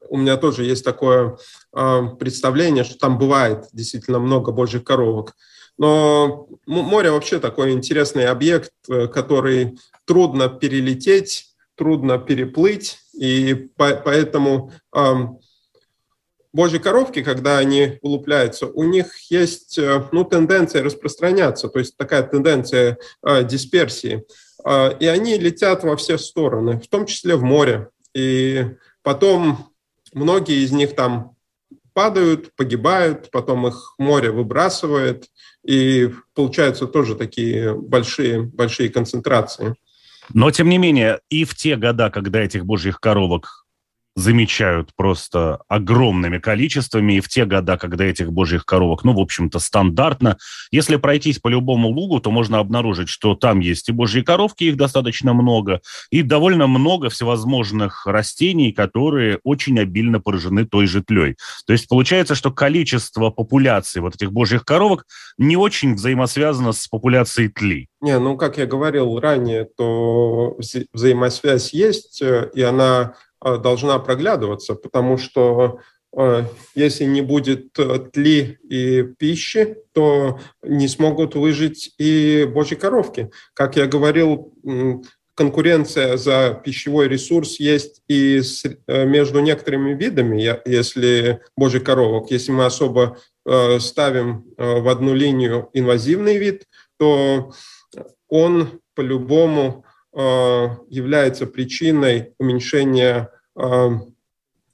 у 0.08 0.16
меня 0.16 0.36
тоже 0.36 0.64
есть 0.64 0.84
такое 0.84 1.36
э, 1.72 2.02
представление, 2.18 2.84
что 2.84 2.98
там 2.98 3.18
бывает 3.18 3.66
действительно 3.72 4.18
много 4.18 4.52
божьих 4.52 4.84
коровок. 4.84 5.34
Но 5.76 6.46
море 6.66 7.10
вообще 7.10 7.40
такой 7.40 7.72
интересный 7.72 8.26
объект, 8.26 8.72
э, 8.88 9.08
который 9.08 9.78
трудно 10.04 10.48
перелететь, 10.48 11.54
трудно 11.74 12.18
переплыть, 12.18 12.98
и 13.12 13.68
поэтому 13.76 14.72
божьи 16.54 16.78
коровки, 16.78 17.22
когда 17.22 17.58
они 17.58 17.98
улупляются, 18.00 18.66
у 18.66 18.84
них 18.84 19.12
есть 19.28 19.76
э, 19.76 20.04
ну, 20.12 20.24
тенденция 20.24 20.82
распространяться, 20.82 21.68
то 21.68 21.80
есть 21.80 21.96
такая 21.96 22.22
тенденция 22.22 22.96
э, 23.22 23.44
дисперсии. 23.44 24.24
Э, 24.64 24.96
и 24.98 25.06
они 25.06 25.36
летят 25.36 25.82
во 25.82 25.96
все 25.96 26.16
стороны, 26.16 26.80
в 26.80 26.86
том 26.88 27.06
числе 27.06 27.34
в 27.36 27.42
море. 27.42 27.88
И 28.14 28.66
потом 29.02 29.72
многие 30.12 30.64
из 30.64 30.70
них 30.70 30.94
там 30.94 31.36
падают, 31.92 32.54
погибают, 32.54 33.30
потом 33.30 33.66
их 33.66 33.94
море 33.98 34.30
выбрасывает, 34.30 35.26
и 35.66 36.10
получаются 36.34 36.86
тоже 36.86 37.16
такие 37.16 37.74
большие, 37.74 38.42
большие 38.42 38.90
концентрации. 38.90 39.74
Но, 40.32 40.50
тем 40.50 40.68
не 40.68 40.78
менее, 40.78 41.20
и 41.28 41.44
в 41.44 41.54
те 41.54 41.76
года, 41.76 42.10
когда 42.10 42.40
этих 42.40 42.64
божьих 42.64 43.00
коровок 43.00 43.63
замечают 44.16 44.90
просто 44.96 45.60
огромными 45.68 46.38
количествами, 46.38 47.14
и 47.14 47.20
в 47.20 47.28
те 47.28 47.44
года, 47.44 47.76
когда 47.76 48.04
этих 48.04 48.32
божьих 48.32 48.64
коровок, 48.64 49.04
ну, 49.04 49.12
в 49.12 49.20
общем-то, 49.20 49.58
стандартно. 49.58 50.38
Если 50.70 50.96
пройтись 50.96 51.38
по 51.38 51.48
любому 51.48 51.88
лугу, 51.88 52.20
то 52.20 52.30
можно 52.30 52.58
обнаружить, 52.58 53.08
что 53.08 53.34
там 53.34 53.60
есть 53.60 53.88
и 53.88 53.92
божьи 53.92 54.22
коровки, 54.22 54.64
их 54.64 54.76
достаточно 54.76 55.34
много, 55.34 55.80
и 56.10 56.22
довольно 56.22 56.66
много 56.66 57.10
всевозможных 57.10 58.06
растений, 58.06 58.72
которые 58.72 59.40
очень 59.42 59.78
обильно 59.80 60.20
поражены 60.20 60.64
той 60.64 60.86
же 60.86 61.02
тлей. 61.02 61.36
То 61.66 61.72
есть 61.72 61.88
получается, 61.88 62.34
что 62.34 62.50
количество 62.52 63.30
популяции 63.30 64.00
вот 64.00 64.14
этих 64.14 64.32
божьих 64.32 64.64
коровок 64.64 65.06
не 65.38 65.56
очень 65.56 65.94
взаимосвязано 65.94 66.72
с 66.72 66.86
популяцией 66.86 67.48
тли. 67.48 67.88
Не, 68.00 68.18
ну, 68.18 68.36
как 68.36 68.58
я 68.58 68.66
говорил 68.66 69.18
ранее, 69.18 69.66
то 69.76 70.56
взаимосвязь 70.92 71.72
есть, 71.72 72.20
э, 72.22 72.50
и 72.54 72.62
она 72.62 73.14
должна 73.44 73.98
проглядываться, 73.98 74.74
потому 74.74 75.18
что 75.18 75.80
э, 76.16 76.44
если 76.74 77.04
не 77.04 77.20
будет 77.20 77.78
э, 77.78 77.98
тли 78.12 78.58
и 78.68 79.02
пищи, 79.02 79.76
то 79.92 80.40
не 80.62 80.88
смогут 80.88 81.34
выжить 81.34 81.94
и 81.98 82.48
божьи 82.50 82.74
коровки. 82.74 83.30
Как 83.52 83.76
я 83.76 83.86
говорил, 83.86 84.54
конкуренция 85.34 86.16
за 86.16 86.60
пищевой 86.64 87.08
ресурс 87.08 87.60
есть 87.60 88.02
и 88.08 88.40
между 88.86 89.40
некоторыми 89.40 89.94
видами, 89.94 90.40
если 90.64 91.40
божьих 91.56 91.84
коровок. 91.84 92.30
Если 92.30 92.52
мы 92.52 92.64
особо 92.64 93.18
ставим 93.78 94.44
в 94.56 94.88
одну 94.88 95.12
линию 95.12 95.68
инвазивный 95.72 96.38
вид, 96.38 96.64
то 96.98 97.52
он 98.28 98.80
по-любому 98.94 99.84
является 100.14 101.46
причиной 101.46 102.34
уменьшения 102.38 103.30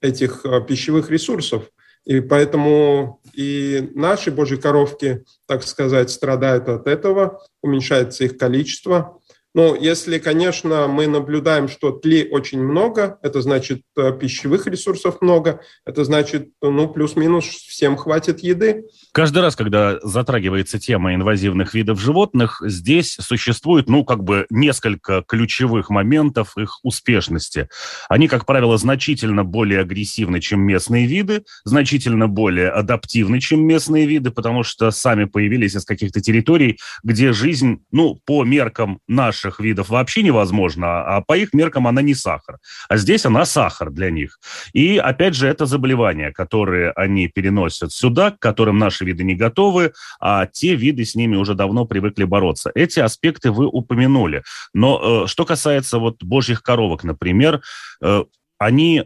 этих 0.01 0.45
а, 0.45 0.61
пищевых 0.61 1.11
ресурсов. 1.11 1.71
И 2.05 2.21
поэтому 2.21 3.21
и 3.35 3.91
наши 3.95 4.31
божьи 4.31 4.57
коровки, 4.57 5.25
так 5.47 5.63
сказать, 5.63 6.11
страдают 6.11 6.69
от 6.69 6.87
этого, 6.87 7.43
уменьшается 7.63 8.25
их 8.25 8.39
количество. 8.39 9.20
Но 9.53 9.75
если, 9.75 10.19
конечно, 10.19 10.87
мы 10.87 11.09
наблюдаем, 11.09 11.69
что 11.69 11.91
тли 11.91 12.29
очень 12.31 12.63
много, 12.63 13.19
это 13.23 13.41
значит 13.41 13.83
э, 13.97 14.13
пищевых 14.13 14.67
ресурсов 14.67 15.21
много, 15.21 15.61
это 15.85 16.05
значит, 16.05 16.51
ну, 16.63 16.89
плюс-минус 16.89 17.47
всем 17.47 17.97
хватит 17.97 18.41
еды. 18.41 18.85
Каждый 19.13 19.43
раз, 19.43 19.57
когда 19.57 19.99
затрагивается 20.03 20.79
тема 20.79 21.15
инвазивных 21.15 21.75
видов 21.75 22.01
животных, 22.01 22.63
здесь 22.65 23.17
существует, 23.21 23.89
ну, 23.89 24.05
как 24.05 24.23
бы 24.23 24.47
несколько 24.51 25.25
ключевых 25.27 25.91
моментов 25.91 26.57
их 26.57 26.79
успешности. 26.85 27.69
Они, 28.09 28.29
как 28.29 28.47
правило, 28.47 28.79
значительно 28.79 29.43
более 29.43 29.81
агрессивны, 29.81 30.41
чем 30.41 30.61
местные 30.61 31.07
виды, 31.07 31.43
значительно 31.65 32.29
более 32.29 32.69
адаптивны, 32.69 33.41
чем 33.41 33.67
местные 33.67 34.07
виды, 34.07 34.31
потому 34.31 34.63
что 34.63 34.93
сами 34.93 35.25
появились 35.25 35.75
из 35.75 35.85
каких-то 35.85 36.21
территорий, 36.21 36.79
где 37.03 37.33
жизнь, 37.33 37.83
ну, 37.91 38.21
по 38.25 38.45
меркам 38.45 39.01
нашей 39.09 39.40
наших 39.41 39.61
видов 39.61 39.89
вообще 39.89 40.23
невозможна, 40.23 41.03
а 41.03 41.21
по 41.21 41.37
их 41.37 41.53
меркам 41.53 41.87
она 41.87 42.03
не 42.03 42.15
сахар. 42.15 42.59
А 42.89 42.97
здесь 42.97 43.27
она 43.27 43.45
сахар 43.45 43.91
для 43.91 44.11
них. 44.11 44.39
И, 44.73 44.99
опять 44.99 45.35
же, 45.35 45.49
это 45.49 45.67
заболевания, 45.67 46.31
которые 46.31 46.91
они 46.93 47.29
переносят 47.29 47.93
сюда, 47.93 48.31
к 48.31 48.39
которым 48.39 48.79
наши 48.79 49.05
виды 49.05 49.25
не 49.25 49.35
готовы, 49.35 49.93
а 50.21 50.47
те 50.47 50.75
виды 50.75 51.05
с 51.05 51.15
ними 51.15 51.37
уже 51.37 51.55
давно 51.55 51.87
привыкли 51.87 52.25
бороться. 52.25 52.71
Эти 52.75 53.01
аспекты 53.01 53.51
вы 53.51 53.67
упомянули. 53.67 54.43
Но 54.75 55.25
э, 55.25 55.27
что 55.27 55.45
касается 55.45 55.99
вот 55.99 56.23
божьих 56.23 56.63
коровок, 56.63 57.05
например, 57.05 57.61
э, 58.03 58.25
они 58.59 59.05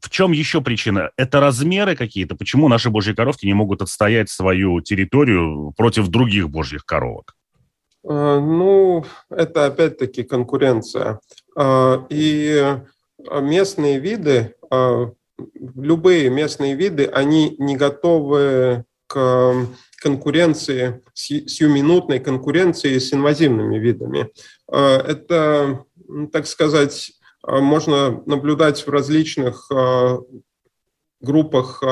в 0.00 0.10
чем 0.10 0.32
еще 0.32 0.60
причина? 0.60 1.10
Это 1.16 1.40
размеры 1.40 1.96
какие-то? 1.96 2.36
Почему 2.36 2.68
наши 2.68 2.88
божьи 2.88 3.12
коровки 3.12 3.46
не 3.46 3.54
могут 3.54 3.82
отстоять 3.82 4.30
свою 4.30 4.80
территорию 4.80 5.72
против 5.76 6.08
других 6.08 6.48
божьих 6.48 6.84
коровок? 6.84 7.37
Э, 8.04 8.38
ну, 8.40 9.04
это 9.30 9.66
опять-таки 9.66 10.22
конкуренция. 10.22 11.20
Э, 11.56 11.98
и 12.08 12.78
местные 13.18 13.98
виды, 13.98 14.54
э, 14.70 15.06
любые 15.74 16.30
местные 16.30 16.74
виды, 16.74 17.06
они 17.06 17.56
не 17.58 17.76
готовы 17.76 18.84
к 19.06 19.54
конкуренции, 20.00 21.02
сиюминутной 21.14 22.20
конкуренции 22.20 22.98
с 22.98 23.12
инвазивными 23.12 23.78
видами. 23.78 24.30
Это, 24.68 25.84
так 26.30 26.46
сказать, 26.46 27.12
можно 27.42 28.22
наблюдать 28.26 28.86
в 28.86 28.90
различных 28.90 29.68
группах 31.20 31.82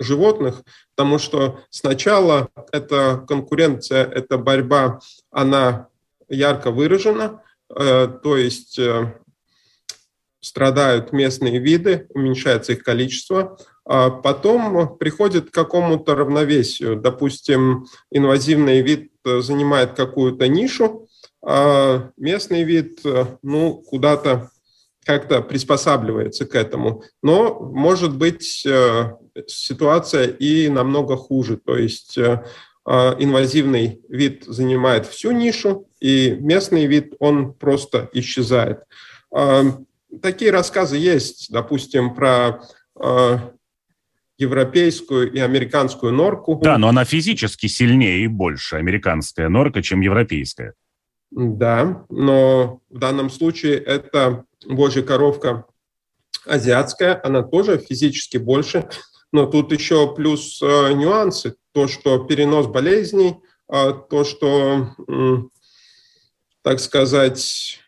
животных, 0.00 0.62
потому 1.00 1.18
что 1.18 1.60
сначала 1.70 2.50
эта 2.72 3.24
конкуренция, 3.26 4.04
эта 4.04 4.36
борьба, 4.36 5.00
она 5.30 5.88
ярко 6.28 6.70
выражена, 6.70 7.42
то 7.68 8.36
есть 8.36 8.78
э, 8.78 9.14
страдают 10.40 11.12
местные 11.12 11.58
виды, 11.58 12.06
уменьшается 12.10 12.72
их 12.72 12.82
количество, 12.82 13.56
а 13.86 14.10
потом 14.10 14.98
приходит 14.98 15.48
к 15.50 15.54
какому-то 15.54 16.14
равновесию. 16.14 16.96
Допустим, 16.96 17.86
инвазивный 18.10 18.82
вид 18.82 19.10
занимает 19.24 19.94
какую-то 19.94 20.48
нишу, 20.48 21.08
а 21.42 22.10
местный 22.18 22.64
вид 22.64 23.00
э, 23.06 23.24
ну, 23.42 23.76
куда-то 23.76 24.50
как-то 25.06 25.40
приспосабливается 25.40 26.44
к 26.44 26.54
этому. 26.54 27.02
Но 27.22 27.58
может 27.58 28.14
быть 28.14 28.66
э, 28.66 29.12
ситуация 29.46 30.26
и 30.26 30.68
намного 30.68 31.16
хуже. 31.16 31.56
То 31.56 31.76
есть 31.76 32.18
э, 32.18 32.44
э, 32.86 32.92
инвазивный 33.18 34.00
вид 34.08 34.44
занимает 34.46 35.06
всю 35.06 35.32
нишу, 35.32 35.88
и 36.00 36.36
местный 36.40 36.86
вид, 36.86 37.14
он 37.18 37.52
просто 37.52 38.08
исчезает. 38.14 38.84
Такие 40.22 40.50
рассказы 40.50 40.96
есть, 40.96 41.52
допустим, 41.52 42.14
про 42.14 42.62
европейскую 44.40 45.30
и 45.30 45.38
американскую 45.38 46.12
норку. 46.12 46.58
Да, 46.62 46.78
но 46.78 46.88
она 46.88 47.04
физически 47.04 47.66
сильнее 47.66 48.24
и 48.24 48.26
больше, 48.26 48.76
американская 48.76 49.48
норка, 49.50 49.82
чем 49.82 50.00
европейская. 50.00 50.72
Да, 51.30 52.04
но 52.08 52.80
в 52.88 52.98
данном 52.98 53.30
случае 53.30 53.76
это 53.76 54.44
божья 54.66 55.02
коровка 55.02 55.66
азиатская, 56.46 57.20
она 57.22 57.42
тоже 57.42 57.78
физически 57.78 58.38
больше, 58.38 58.88
но 59.32 59.46
тут 59.46 59.72
еще 59.72 60.14
плюс 60.14 60.60
э, 60.62 60.92
нюансы, 60.92 61.56
то, 61.72 61.86
что 61.88 62.18
перенос 62.24 62.66
болезней, 62.66 63.36
э, 63.72 63.92
то, 64.10 64.24
что, 64.24 64.94
так 66.62 66.80
сказать, 66.80 67.80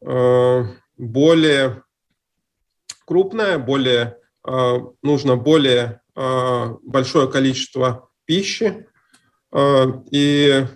э, 0.00 0.64
более 0.96 1.82
крупная, 3.04 3.58
более, 3.58 4.18
э, 4.46 4.78
нужно 5.02 5.36
более 5.36 6.00
большое 6.14 7.30
количество 7.30 8.08
пищи, 8.24 8.86
и, 10.10 10.66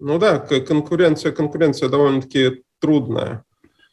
ну 0.00 0.18
да, 0.18 0.40
конкуренция, 0.40 1.30
конкуренция 1.30 1.88
довольно-таки 1.88 2.64
трудная. 2.80 3.44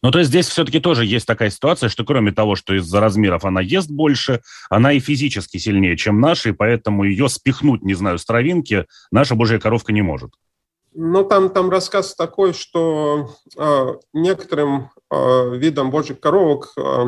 Ну, 0.06 0.12
то 0.12 0.20
есть 0.20 0.30
здесь 0.30 0.48
все-таки 0.48 0.80
тоже 0.80 1.04
есть 1.04 1.26
такая 1.26 1.50
ситуация, 1.50 1.89
что 1.89 2.06
кроме 2.06 2.32
того, 2.32 2.56
что 2.56 2.76
из-за 2.76 3.00
размеров 3.00 3.44
она 3.44 3.60
ест 3.60 3.89
больше, 3.89 4.41
она 4.70 4.94
и 4.94 5.00
физически 5.00 5.58
сильнее, 5.58 5.98
чем 5.98 6.22
наши, 6.22 6.50
и 6.50 6.52
поэтому 6.52 7.06
ее 7.06 7.28
спихнуть, 7.28 7.82
не 7.82 7.96
знаю, 7.96 8.20
с 8.20 8.26
травинки 8.26 8.86
наша 9.10 9.34
божья 9.34 9.58
коровка 9.58 9.94
не 9.94 10.04
может. 10.04 10.30
Ну, 10.94 11.24
там, 11.24 11.50
там 11.50 11.72
рассказ 11.72 12.13
такой, 12.13 12.54
что 12.54 13.32
э, 13.58 13.96
некоторым 14.13 14.91
э, 15.10 15.56
видам 15.58 15.89
божьих 15.89 16.20
коровок 16.20 16.74
э, 16.78 17.06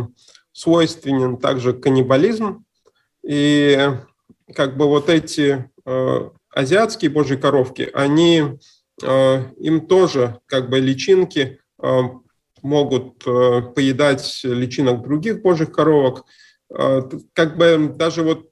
свойственен 0.51 1.37
также 1.37 1.73
каннибализм, 1.73 2.65
и 3.23 3.91
как 4.55 4.75
бы 4.75 4.87
вот 4.87 5.09
эти 5.09 5.69
э, 5.85 6.29
азиатские 6.49 7.11
божьи 7.11 7.35
коровки, 7.35 7.91
они, 7.93 8.57
э, 9.03 9.43
им 9.59 9.85
тоже 9.85 10.39
как 10.47 10.71
бы 10.71 10.79
личинки 10.79 11.59
э, 11.79 12.01
могут 12.61 13.25
э, 13.25 13.61
поедать 13.75 14.41
личинок 14.43 15.01
других 15.03 15.41
божьих 15.41 15.71
коровок. 15.71 16.25
Э, 16.69 17.01
как 17.33 17.57
бы 17.57 17.93
даже 17.95 18.23
вот 18.23 18.49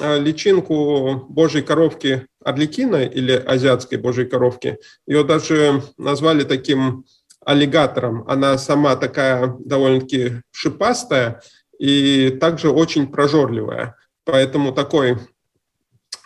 э, 0.00 0.18
личинку 0.18 1.26
божьей 1.28 1.62
коровки 1.62 2.26
Орликина 2.44 3.04
или 3.04 3.32
азиатской 3.32 3.98
божьей 3.98 4.26
коровки, 4.26 4.78
ее 5.06 5.24
даже 5.24 5.82
назвали 5.96 6.44
таким 6.44 7.04
аллигатором. 7.44 8.24
Она 8.28 8.58
сама 8.58 8.96
такая 8.96 9.56
довольно-таки 9.58 10.42
шипастая 10.50 11.42
и 11.78 12.30
также 12.40 12.70
очень 12.70 13.10
прожорливая. 13.10 13.96
Поэтому 14.24 14.72
такой, 14.72 15.18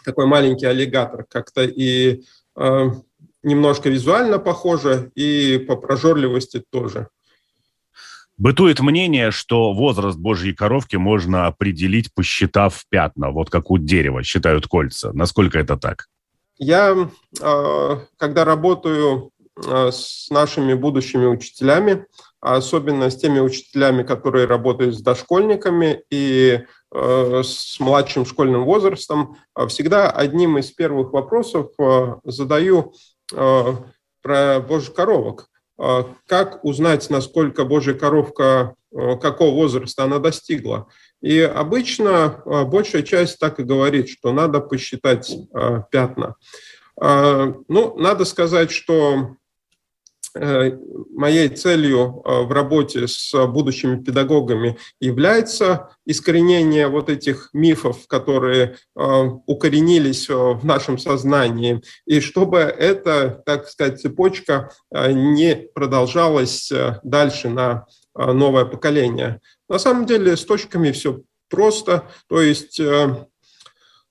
такой 0.04 0.26
маленький 0.26 0.66
аллигатор 0.66 1.24
как-то 1.28 1.64
и 1.64 2.22
немножко 3.42 3.88
визуально 3.88 4.38
похоже 4.38 5.10
и 5.14 5.58
по 5.58 5.76
прожорливости 5.76 6.62
тоже. 6.70 7.08
Бытует 8.38 8.78
мнение, 8.78 9.32
что 9.32 9.72
возраст 9.72 10.16
божьей 10.16 10.54
коровки 10.54 10.94
можно 10.94 11.48
определить, 11.48 12.14
посчитав 12.14 12.84
пятна, 12.88 13.30
вот 13.30 13.50
как 13.50 13.70
у 13.72 13.78
дерева 13.78 14.22
считают 14.22 14.68
кольца. 14.68 15.12
Насколько 15.12 15.58
это 15.58 15.76
так? 15.76 16.06
Я, 16.56 17.10
а, 17.40 18.00
когда 18.16 18.44
работаю 18.44 19.30
а, 19.66 19.90
с 19.90 20.28
нашими 20.30 20.74
будущими 20.74 21.26
учителями, 21.26 22.06
особенно 22.40 23.10
с 23.10 23.16
теми 23.16 23.40
учителями, 23.40 24.04
которые 24.04 24.46
работают 24.46 24.96
с 24.96 25.00
дошкольниками 25.00 26.02
и 26.08 26.60
а, 26.94 27.42
с 27.42 27.80
младшим 27.80 28.24
школьным 28.24 28.64
возрастом, 28.64 29.36
всегда 29.66 30.12
одним 30.12 30.58
из 30.58 30.70
первых 30.70 31.12
вопросов 31.12 31.70
задаю 32.22 32.92
про 33.30 34.60
божьих 34.60 34.94
коровок. 34.94 35.48
Э, 35.80 36.04
как 36.26 36.64
узнать, 36.64 37.08
насколько 37.10 37.64
божья 37.64 37.94
коровка, 37.94 38.74
э, 38.92 39.16
какого 39.16 39.54
возраста 39.54 40.04
она 40.04 40.18
достигла? 40.18 40.88
И 41.20 41.40
обычно 41.40 42.42
большая 42.66 43.02
часть 43.02 43.38
так 43.38 43.58
и 43.58 43.64
говорит, 43.64 44.08
что 44.08 44.32
надо 44.32 44.60
посчитать 44.60 45.34
пятна. 45.90 46.36
Ну, 46.96 47.96
надо 47.96 48.24
сказать, 48.24 48.70
что 48.70 49.34
Э, 49.40 49.47
моей 50.34 51.48
целью 51.48 52.22
э, 52.24 52.42
в 52.42 52.52
работе 52.52 53.08
с 53.08 53.32
будущими 53.46 54.02
педагогами 54.02 54.78
является 55.00 55.90
искоренение 56.06 56.88
вот 56.88 57.08
этих 57.08 57.50
мифов, 57.52 58.06
которые 58.06 58.76
э, 58.96 59.02
укоренились 59.46 60.28
в 60.28 60.60
нашем 60.64 60.98
сознании, 60.98 61.82
и 62.06 62.20
чтобы 62.20 62.58
эта, 62.58 63.42
так 63.46 63.68
сказать, 63.68 64.00
цепочка 64.00 64.70
не 64.90 65.68
продолжалась 65.74 66.72
дальше 67.02 67.48
на 67.48 67.86
новое 68.14 68.64
поколение. 68.64 69.40
На 69.68 69.78
самом 69.78 70.06
деле 70.06 70.36
с 70.36 70.44
точками 70.44 70.92
все 70.92 71.22
просто, 71.48 72.04
то 72.28 72.40
есть 72.40 72.80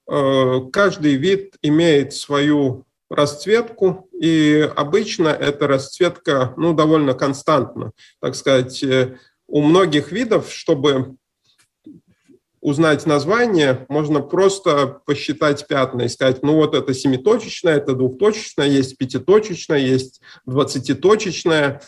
каждый 0.05 1.15
вид 1.15 1.55
имеет 1.61 2.13
свою 2.13 2.86
расцветку, 3.09 4.09
и 4.19 4.69
обычно 4.75 5.29
эта 5.29 5.67
расцветка 5.67 6.53
ну, 6.57 6.73
довольно 6.73 7.13
константна. 7.13 7.91
Так 8.21 8.35
сказать, 8.35 8.83
э, 8.83 9.17
у 9.47 9.61
многих 9.61 10.11
видов, 10.11 10.51
чтобы 10.51 11.15
узнать 12.59 13.05
название, 13.05 13.85
можно 13.87 14.19
просто 14.19 14.99
посчитать 15.05 15.67
пятна 15.67 16.01
и 16.01 16.09
сказать, 16.09 16.43
ну 16.43 16.55
вот 16.55 16.75
это 16.75 16.93
семиточечное, 16.93 17.77
это 17.77 17.93
двухточечное, 17.93 18.67
есть 18.67 18.97
пятиточечное, 18.97 19.79
есть 19.79 20.21
двадцатиточечное. 20.45 21.81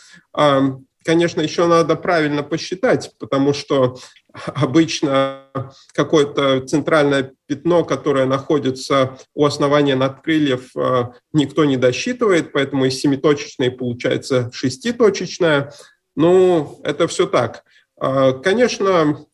Конечно, 1.04 1.40
еще 1.40 1.66
надо 1.66 1.96
правильно 1.96 2.42
посчитать, 2.42 3.12
потому 3.18 3.52
что 3.52 3.98
обычно 4.32 5.46
какое-то 5.92 6.60
центральное 6.66 7.32
пятно, 7.46 7.84
которое 7.84 8.26
находится 8.26 9.18
у 9.34 9.44
основания 9.44 9.96
надкрыльев, 9.96 10.70
э, 10.76 11.04
никто 11.32 11.64
не 11.64 11.76
досчитывает, 11.76 12.52
поэтому 12.52 12.84
из 12.84 13.00
семиточечной 13.00 13.70
получается 13.70 14.50
шеститочечная. 14.52 15.72
Ну, 16.16 16.80
это 16.84 17.08
все 17.08 17.26
так. 17.26 17.64
Э, 18.00 18.32
конечно, 18.42 19.26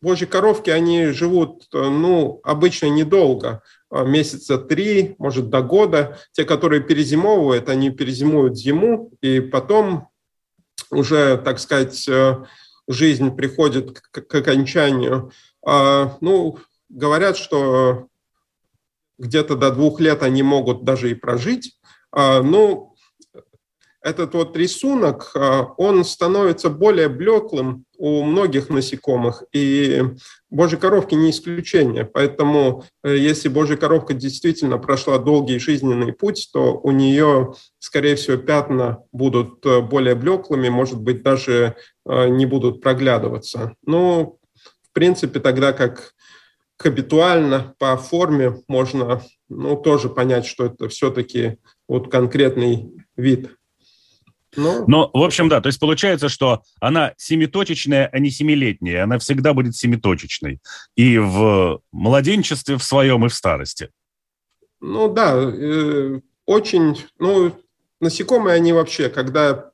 божьи 0.00 0.26
коровки, 0.26 0.70
они 0.70 1.06
живут, 1.08 1.66
э, 1.72 1.78
ну, 1.78 2.40
обычно 2.42 2.86
недолго, 2.86 3.62
месяца 3.90 4.58
три, 4.58 5.14
может, 5.18 5.48
до 5.48 5.62
года. 5.62 6.18
Те, 6.32 6.44
которые 6.44 6.82
перезимовывают, 6.82 7.70
они 7.70 7.88
перезимуют 7.88 8.58
зиму, 8.58 9.12
и 9.22 9.40
потом 9.40 10.08
уже, 10.90 11.38
так 11.38 11.58
сказать, 11.58 12.08
жизнь 12.88 13.36
приходит 13.36 14.00
к, 14.00 14.22
к 14.22 14.34
окончанию. 14.34 15.30
А, 15.64 16.16
ну, 16.20 16.58
говорят, 16.88 17.36
что 17.36 18.08
где-то 19.18 19.56
до 19.56 19.70
двух 19.70 20.00
лет 20.00 20.22
они 20.22 20.42
могут 20.42 20.84
даже 20.84 21.10
и 21.10 21.14
прожить. 21.14 21.78
А, 22.10 22.42
ну, 22.42 22.94
этот 24.08 24.34
вот 24.34 24.56
рисунок, 24.56 25.30
а, 25.34 25.74
он 25.76 26.04
становится 26.04 26.70
более 26.70 27.08
блеклым 27.08 27.84
у 27.98 28.22
многих 28.22 28.70
насекомых, 28.70 29.42
и 29.52 30.02
божьи 30.50 30.76
коровки 30.76 31.14
не 31.14 31.30
исключение. 31.30 32.04
Поэтому 32.04 32.84
э, 33.02 33.16
если 33.16 33.48
божья 33.48 33.76
коровка 33.76 34.14
действительно 34.14 34.78
прошла 34.78 35.18
долгий 35.18 35.58
жизненный 35.58 36.12
путь, 36.12 36.48
то 36.52 36.78
у 36.78 36.92
нее, 36.92 37.54
скорее 37.80 38.14
всего, 38.14 38.36
пятна 38.36 39.02
будут 39.12 39.66
э, 39.66 39.80
более 39.80 40.14
блеклыми, 40.14 40.68
может 40.68 41.00
быть, 41.00 41.22
даже 41.22 41.76
э, 42.06 42.28
не 42.28 42.46
будут 42.46 42.80
проглядываться. 42.80 43.74
Но, 43.84 44.36
в 44.82 44.92
принципе, 44.92 45.40
тогда 45.40 45.72
как 45.72 46.14
habituально 46.80 47.74
по 47.78 47.96
форме 47.96 48.62
можно 48.68 49.22
ну, 49.48 49.76
тоже 49.76 50.08
понять, 50.08 50.46
что 50.46 50.66
это 50.66 50.88
все-таки 50.88 51.58
вот 51.88 52.10
конкретный 52.10 52.92
вид 53.16 53.50
ну, 54.58 54.84
Но, 54.88 55.10
в 55.12 55.22
общем, 55.22 55.48
да, 55.48 55.60
то 55.60 55.68
есть 55.68 55.78
получается, 55.78 56.28
что 56.28 56.62
она 56.80 57.14
семиточечная, 57.16 58.08
а 58.12 58.18
не 58.18 58.30
семилетняя. 58.30 59.04
Она 59.04 59.20
всегда 59.20 59.54
будет 59.54 59.76
семиточечной. 59.76 60.60
И 60.96 61.16
в 61.16 61.80
младенчестве 61.92 62.76
в 62.76 62.82
своем, 62.82 63.24
и 63.24 63.28
в 63.28 63.34
старости. 63.34 63.90
Ну 64.80 65.08
да, 65.12 65.34
э, 65.36 66.20
очень, 66.44 67.04
ну, 67.20 67.52
насекомые, 68.00 68.56
они 68.56 68.72
вообще, 68.72 69.08
когда 69.08 69.70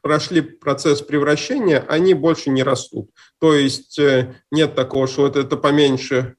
прошли 0.00 0.40
процесс 0.40 1.02
превращения, 1.02 1.84
они 1.86 2.14
больше 2.14 2.48
не 2.48 2.62
растут. 2.62 3.10
То 3.38 3.54
есть 3.54 3.98
э, 3.98 4.36
нет 4.50 4.74
такого, 4.74 5.06
что 5.06 5.22
вот 5.22 5.36
это 5.36 5.58
поменьше 5.58 6.36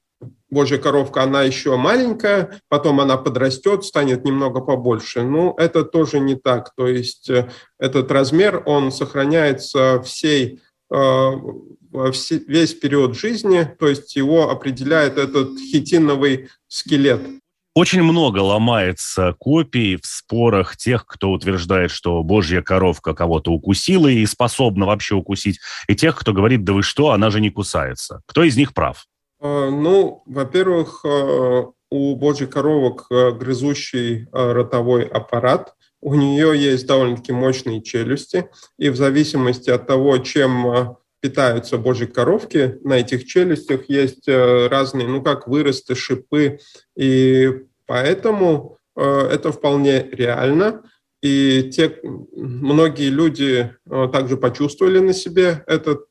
Божья 0.50 0.78
коровка, 0.78 1.24
она 1.24 1.44
еще 1.44 1.76
маленькая, 1.76 2.62
потом 2.70 3.00
она 3.00 3.18
подрастет, 3.18 3.84
станет 3.84 4.26
немного 4.26 4.62
побольше. 4.62 5.24
Ну, 5.24 5.54
это 5.58 5.84
тоже 5.84 6.20
не 6.20 6.36
так. 6.36 6.74
То 6.76 6.88
есть 6.88 7.30
э, 7.30 7.50
этот 7.80 8.12
размер, 8.12 8.62
он 8.66 8.92
сохраняется 8.92 10.02
всей, 10.04 10.62
э, 10.92 11.32
весь 12.48 12.74
период 12.74 13.16
жизни, 13.18 13.68
то 13.80 13.88
есть 13.88 14.16
его 14.16 14.50
определяет 14.50 15.18
этот 15.18 15.58
хитиновый 15.60 16.50
скелет. 16.68 17.22
Очень 17.76 18.04
много 18.04 18.40
ломается 18.40 19.36
копий 19.38 19.98
в 19.98 20.06
спорах 20.06 20.78
тех, 20.78 21.06
кто 21.06 21.32
утверждает, 21.32 21.92
что 21.92 22.24
божья 22.24 22.62
коровка 22.62 23.14
кого-то 23.14 23.52
укусила 23.52 24.08
и 24.08 24.26
способна 24.26 24.86
вообще 24.86 25.16
укусить, 25.16 25.60
и 25.90 25.96
тех, 25.96 26.16
кто 26.16 26.32
говорит, 26.32 26.64
да 26.64 26.72
вы 26.72 26.84
что, 26.84 27.12
она 27.12 27.30
же 27.32 27.42
не 27.42 27.50
кусается. 27.50 28.22
Кто 28.28 28.44
из 28.44 28.56
них 28.56 28.74
прав? 28.74 29.06
А, 29.46 29.70
ну, 29.70 30.24
во-первых, 30.26 31.06
а, 31.06 31.72
у 31.92 32.16
божьих 32.16 32.50
коровок 32.50 33.06
а, 33.12 33.32
грызущий 33.32 34.28
ротовой 34.32 35.04
аппарат, 35.04 35.76
у 36.02 36.16
нее 36.16 36.58
есть 36.58 36.88
довольно-таки 36.88 37.32
мощные 37.32 37.82
челюсти, 37.84 38.50
и 38.78 38.90
в 38.90 38.96
зависимости 38.96 39.70
от 39.70 39.88
того, 39.88 40.18
чем 40.18 40.98
питаются 41.20 41.78
божьи 41.78 42.06
коровки, 42.06 42.78
на 42.84 43.00
этих 43.00 43.26
челюстях 43.26 43.90
есть 43.90 44.28
разные, 44.28 45.08
ну, 45.08 45.24
как 45.24 45.48
выросты, 45.48 45.96
шипы, 45.96 46.60
и 46.96 47.52
поэтому 47.88 48.78
это 48.96 49.52
вполне 49.52 50.08
реально. 50.12 50.84
И 51.24 51.72
те, 51.72 51.98
многие 52.04 53.10
люди 53.10 53.74
также 53.90 54.38
почувствовали 54.38 55.00
на 55.00 55.14
себе 55.14 55.64
этот 55.66 56.06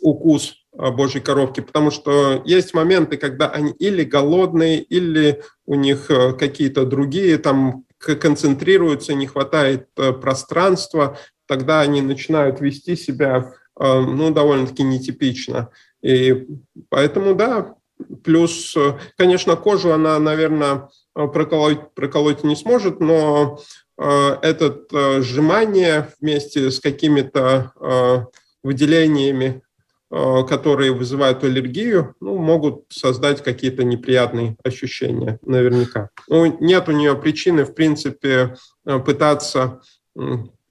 укус 0.00 0.54
Божьей 0.78 1.20
коровки, 1.20 1.60
потому 1.60 1.90
что 1.90 2.40
есть 2.44 2.72
моменты, 2.72 3.16
когда 3.16 3.48
они 3.48 3.72
или 3.72 4.04
голодные, 4.04 4.80
или 4.80 5.42
у 5.66 5.74
них 5.74 6.08
э, 6.08 6.34
какие-то 6.34 6.86
другие 6.86 7.38
там 7.38 7.84
концентрируются, 7.98 9.14
не 9.14 9.26
хватает 9.26 9.88
э, 9.96 10.12
пространства, 10.12 11.18
тогда 11.46 11.80
они 11.80 12.00
начинают 12.00 12.60
вести 12.60 12.94
себя 12.94 13.52
э, 13.78 14.00
ну, 14.00 14.30
довольно-таки 14.30 14.84
нетипично. 14.84 15.70
И 16.00 16.46
поэтому, 16.90 17.34
да, 17.34 17.74
плюс, 18.22 18.76
конечно, 19.16 19.56
кожу 19.56 19.90
она, 19.90 20.20
наверное, 20.20 20.90
проколоть, 21.12 21.92
проколоть 21.94 22.44
не 22.44 22.54
сможет, 22.54 23.00
но 23.00 23.58
это 23.96 25.20
сжимание 25.20 26.12
вместе 26.20 26.70
с 26.70 26.78
какими-то 26.78 28.30
выделениями 28.62 29.62
которые 30.10 30.92
вызывают 30.92 31.44
аллергию, 31.44 32.14
ну, 32.20 32.38
могут 32.38 32.86
создать 32.88 33.42
какие-то 33.42 33.84
неприятные 33.84 34.56
ощущения 34.64 35.38
наверняка. 35.42 36.08
Ну, 36.28 36.56
нет 36.60 36.88
у 36.88 36.92
нее 36.92 37.14
причины, 37.14 37.64
в 37.64 37.74
принципе, 37.74 38.56
э, 38.86 38.98
пытаться 39.00 39.82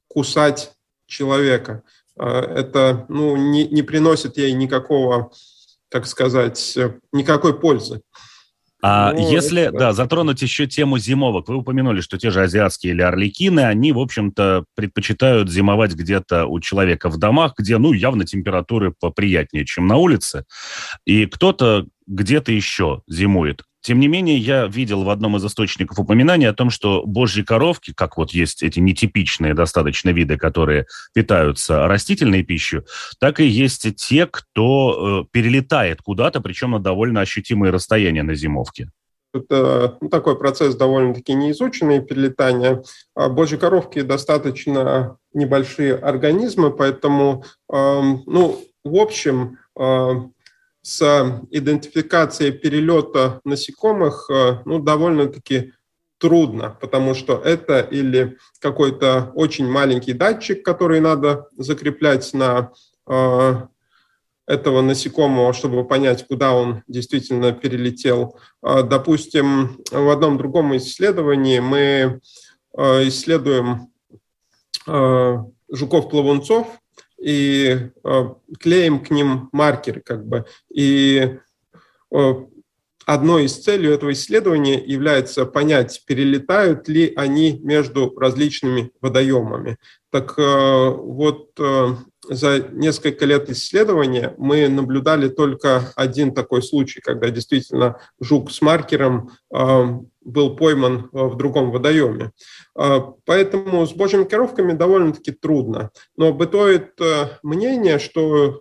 кусать 0.07 0.73
человека. 1.05 1.83
Э, 2.19 2.25
это 2.25 3.05
ну, 3.09 3.35
не, 3.35 3.67
не 3.67 3.83
приносит 3.83 4.37
ей 4.37 4.53
никакого, 4.53 5.31
так 5.89 6.07
сказать, 6.07 6.77
никакой 7.11 7.59
пользы. 7.59 8.01
А 8.83 9.11
ну, 9.11 9.31
если, 9.31 9.71
да, 9.73 9.91
затронуть 9.93 10.41
еще 10.41 10.67
тему 10.67 10.99
зимовок, 10.99 11.47
вы 11.49 11.55
упомянули, 11.55 12.01
что 12.01 12.17
те 12.17 12.29
же 12.29 12.41
азиатские 12.41 12.93
или 12.93 13.01
орликины, 13.01 13.61
они, 13.61 13.91
в 13.91 13.99
общем-то, 13.99 14.65
предпочитают 14.75 15.49
зимовать 15.49 15.93
где-то 15.93 16.45
у 16.45 16.59
человека 16.59 17.09
в 17.09 17.17
домах, 17.17 17.53
где, 17.57 17.77
ну, 17.79 17.93
явно 17.93 18.23
температуры 18.25 18.93
поприятнее, 18.99 19.65
чем 19.65 19.87
на 19.87 19.97
улице. 19.97 20.45
И 21.05 21.25
кто-то 21.25 21.87
где-то 22.07 22.51
еще 22.51 23.01
зимует. 23.07 23.63
Тем 23.87 24.01
не 24.01 24.09
менее, 24.09 24.37
я 24.37 24.67
видел 24.67 25.05
в 25.05 25.09
одном 25.09 25.37
из 25.37 25.45
источников 25.45 25.97
упоминания 25.97 26.49
о 26.49 26.53
том, 26.53 26.69
что 26.69 27.03
божьи 27.05 27.41
коровки, 27.41 27.93
как 27.93 28.17
вот 28.17 28.31
есть 28.31 28.61
эти 28.61 28.81
нетипичные 28.81 29.53
достаточно 29.53 30.09
виды, 30.09 30.35
которые 30.35 30.87
питаются 31.13 31.87
растительной 31.87 32.43
пищей, 32.43 32.81
так 33.17 33.39
и 33.39 33.47
есть 33.47 33.95
те, 33.95 34.25
кто 34.25 35.21
э, 35.23 35.27
перелетает 35.31 36.01
куда-то, 36.01 36.41
причем 36.41 36.71
на 36.71 36.79
довольно 36.79 37.21
ощутимые 37.21 37.71
расстояния 37.71 38.23
на 38.23 38.35
зимовке. 38.35 38.91
Это 39.33 39.97
ну, 40.01 40.09
такой 40.09 40.37
процесс 40.37 40.75
довольно-таки 40.75 41.33
неизученный, 41.33 42.01
перелетание. 42.01 42.83
А 43.15 43.29
божьи 43.29 43.55
коровки 43.55 44.01
достаточно 44.01 45.17
небольшие 45.31 45.95
организмы, 45.95 46.71
поэтому, 46.71 47.45
э, 47.71 48.01
ну, 48.25 48.59
в 48.83 48.95
общем, 48.97 49.59
э, 49.79 50.11
с 50.87 51.41
идентификацией 51.51 52.53
перелета 52.53 53.41
насекомых 53.43 54.29
э, 54.29 54.61
ну, 54.63 54.79
довольно-таки 54.79 55.73
трудно, 56.17 56.77
потому 56.79 57.13
что 57.13 57.41
это 57.43 57.81
или 57.81 58.37
какой-то 58.59 59.33
очень 59.35 59.67
маленький 59.67 60.13
датчик, 60.13 60.63
который 60.63 61.01
надо 61.01 61.49
закреплять 61.57 62.33
на 62.33 62.71
э, 63.05 63.53
этого 64.45 64.81
насекомого, 64.81 65.51
чтобы 65.51 65.85
понять, 65.85 66.25
куда 66.25 66.53
он 66.53 66.83
действительно 66.87 67.51
перелетел. 67.51 68.39
Э, 68.63 68.81
допустим, 68.81 69.81
в 69.91 70.09
одном 70.09 70.37
другом 70.37 70.77
исследовании 70.77 71.59
мы 71.59 72.21
э, 72.77 73.07
исследуем 73.09 73.91
э, 74.87 75.37
жуков-плавунцов, 75.69 76.79
и 77.19 77.89
э, 78.03 78.23
клеим 78.59 79.03
к 79.03 79.09
ним 79.09 79.49
маркеры, 79.51 80.01
как 80.01 80.25
бы. 80.25 80.45
И 80.73 81.37
э, 82.11 82.33
одной 83.05 83.45
из 83.45 83.57
целей 83.57 83.89
этого 83.89 84.11
исследования 84.11 84.83
является 84.83 85.45
понять, 85.45 86.03
перелетают 86.05 86.87
ли 86.87 87.13
они 87.15 87.59
между 87.63 88.13
различными 88.17 88.91
водоемами. 89.01 89.77
Так 90.09 90.35
э, 90.37 90.89
вот, 90.89 91.49
э, 91.59 91.95
за 92.29 92.59
несколько 92.71 93.25
лет 93.25 93.49
исследования 93.49 94.33
мы 94.37 94.69
наблюдали 94.69 95.27
только 95.27 95.91
один 95.95 96.33
такой 96.33 96.63
случай, 96.63 97.01
когда 97.01 97.29
действительно 97.29 97.99
жук 98.21 98.51
с 98.51 98.61
маркером 98.61 99.31
э, 99.53 99.85
был 100.21 100.55
пойман 100.55 101.09
в 101.13 101.37
другом 101.37 101.71
водоеме. 101.71 102.31
Поэтому 102.73 103.87
с 103.87 103.93
божьими 103.93 104.25
коровками 104.25 104.73
довольно-таки 104.73 105.31
трудно. 105.31 105.89
Но 106.17 106.33
бытует 106.33 106.99
мнение, 107.43 107.97
что 107.97 108.59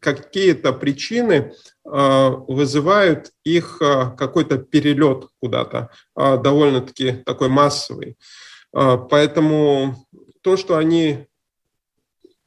какие-то 0.00 0.72
причины 0.72 1.54
вызывают 1.84 3.30
их 3.44 3.78
какой-то 3.78 4.58
перелет 4.58 5.28
куда-то, 5.40 5.90
довольно-таки 6.16 7.12
такой 7.12 7.48
массовый. 7.48 8.16
Поэтому 8.72 9.96
то, 10.42 10.56
что 10.56 10.76
они 10.76 11.26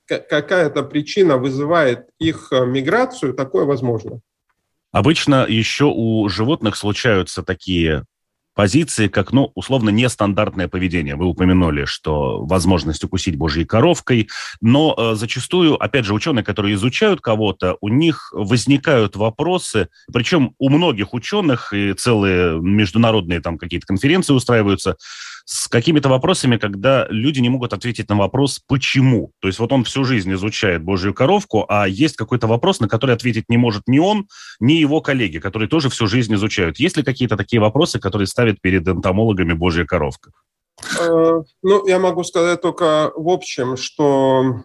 какая-то 0.05 0.83
причина 0.83 1.37
вызывает 1.37 2.09
их 2.19 2.49
э, 2.51 2.65
миграцию, 2.65 3.33
такое 3.33 3.65
возможно. 3.65 4.19
Обычно 4.91 5.45
еще 5.47 5.85
у 5.85 6.27
животных 6.29 6.75
случаются 6.75 7.41
такие 7.41 8.05
позиции, 8.55 9.07
как, 9.07 9.31
ну, 9.31 9.51
условно, 9.55 9.89
нестандартное 9.89 10.67
поведение. 10.67 11.15
Вы 11.15 11.25
упомянули, 11.25 11.85
что 11.85 12.45
возможность 12.45 13.03
укусить 13.03 13.35
божьей 13.35 13.65
коровкой, 13.65 14.29
но 14.61 14.93
э, 14.95 15.15
зачастую, 15.15 15.81
опять 15.81 16.05
же, 16.05 16.13
ученые, 16.13 16.43
которые 16.43 16.75
изучают 16.75 17.19
кого-то, 17.19 17.77
у 17.81 17.89
них 17.89 18.31
возникают 18.31 19.15
вопросы, 19.15 19.87
причем 20.11 20.53
у 20.59 20.69
многих 20.69 21.15
ученых 21.15 21.73
и 21.73 21.93
целые 21.93 22.59
международные 22.61 23.39
там 23.39 23.57
какие-то 23.57 23.87
конференции 23.87 24.33
устраиваются, 24.33 24.97
с 25.45 25.67
какими-то 25.67 26.09
вопросами, 26.09 26.57
когда 26.57 27.05
люди 27.09 27.39
не 27.39 27.49
могут 27.49 27.73
ответить 27.73 28.09
на 28.09 28.15
вопрос 28.15 28.61
«почему?». 28.67 29.31
То 29.39 29.47
есть 29.47 29.59
вот 29.59 29.71
он 29.71 29.83
всю 29.83 30.05
жизнь 30.05 30.31
изучает 30.33 30.83
Божью 30.83 31.13
коровку, 31.13 31.65
а 31.67 31.87
есть 31.87 32.15
какой-то 32.15 32.47
вопрос, 32.47 32.79
на 32.79 32.87
который 32.87 33.15
ответить 33.15 33.49
не 33.49 33.57
может 33.57 33.83
ни 33.87 33.99
он, 33.99 34.27
ни 34.59 34.73
его 34.73 35.01
коллеги, 35.01 35.39
которые 35.39 35.67
тоже 35.67 35.89
всю 35.89 36.07
жизнь 36.07 36.33
изучают. 36.35 36.79
Есть 36.79 36.97
ли 36.97 37.03
какие-то 37.03 37.35
такие 37.35 37.59
вопросы, 37.59 37.99
которые 37.99 38.27
ставят 38.27 38.61
перед 38.61 38.87
энтомологами 38.87 39.53
Божья 39.53 39.85
коровка? 39.85 40.31
Э, 40.99 41.41
ну, 41.61 41.87
я 41.87 41.99
могу 41.99 42.23
сказать 42.23 42.61
только 42.61 43.11
в 43.15 43.29
общем, 43.29 43.77
что 43.77 44.63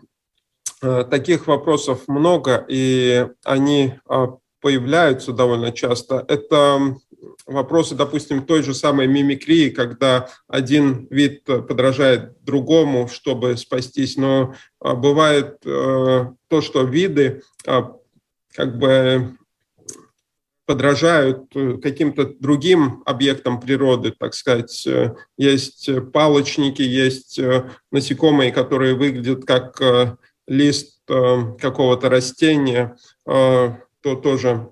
э, 0.83 1.05
таких 1.11 1.47
вопросов 1.49 2.07
много, 2.07 2.64
и 2.68 3.26
они 3.45 3.95
а, 4.09 4.37
появляются 4.61 5.33
довольно 5.33 5.72
часто. 5.72 6.24
Это 6.29 6.97
вопросы, 7.47 7.95
допустим, 7.95 8.45
той 8.45 8.62
же 8.62 8.75
самой 8.75 9.07
мимикрии, 9.07 9.71
когда 9.71 10.29
один 10.47 11.07
вид 11.11 11.45
подражает 11.45 12.43
другому, 12.43 13.09
чтобы 13.09 13.57
спастись, 13.57 14.16
но 14.16 14.55
а, 14.81 14.95
бывает 14.95 15.59
э, 15.64 16.27
то, 16.49 16.61
что 16.61 16.83
виды 16.83 17.43
а, 17.66 17.95
как 18.55 18.79
бы 18.79 19.37
подражают 20.66 21.51
каким-то 21.83 22.27
другим 22.39 23.03
объектам 23.07 23.59
природы, 23.59 24.12
так 24.12 24.35
сказать. 24.35 24.87
Есть 25.39 25.89
палочники, 26.12 26.83
есть 26.83 27.39
э, 27.39 27.71
насекомые, 27.91 28.53
которые 28.53 28.95
выглядят 28.95 29.47
как 29.47 29.81
э, 29.81 30.16
лист 30.47 30.97
какого-то 31.07 32.11
растения, 32.11 32.99
то 33.25 33.79
тоже 34.03 34.69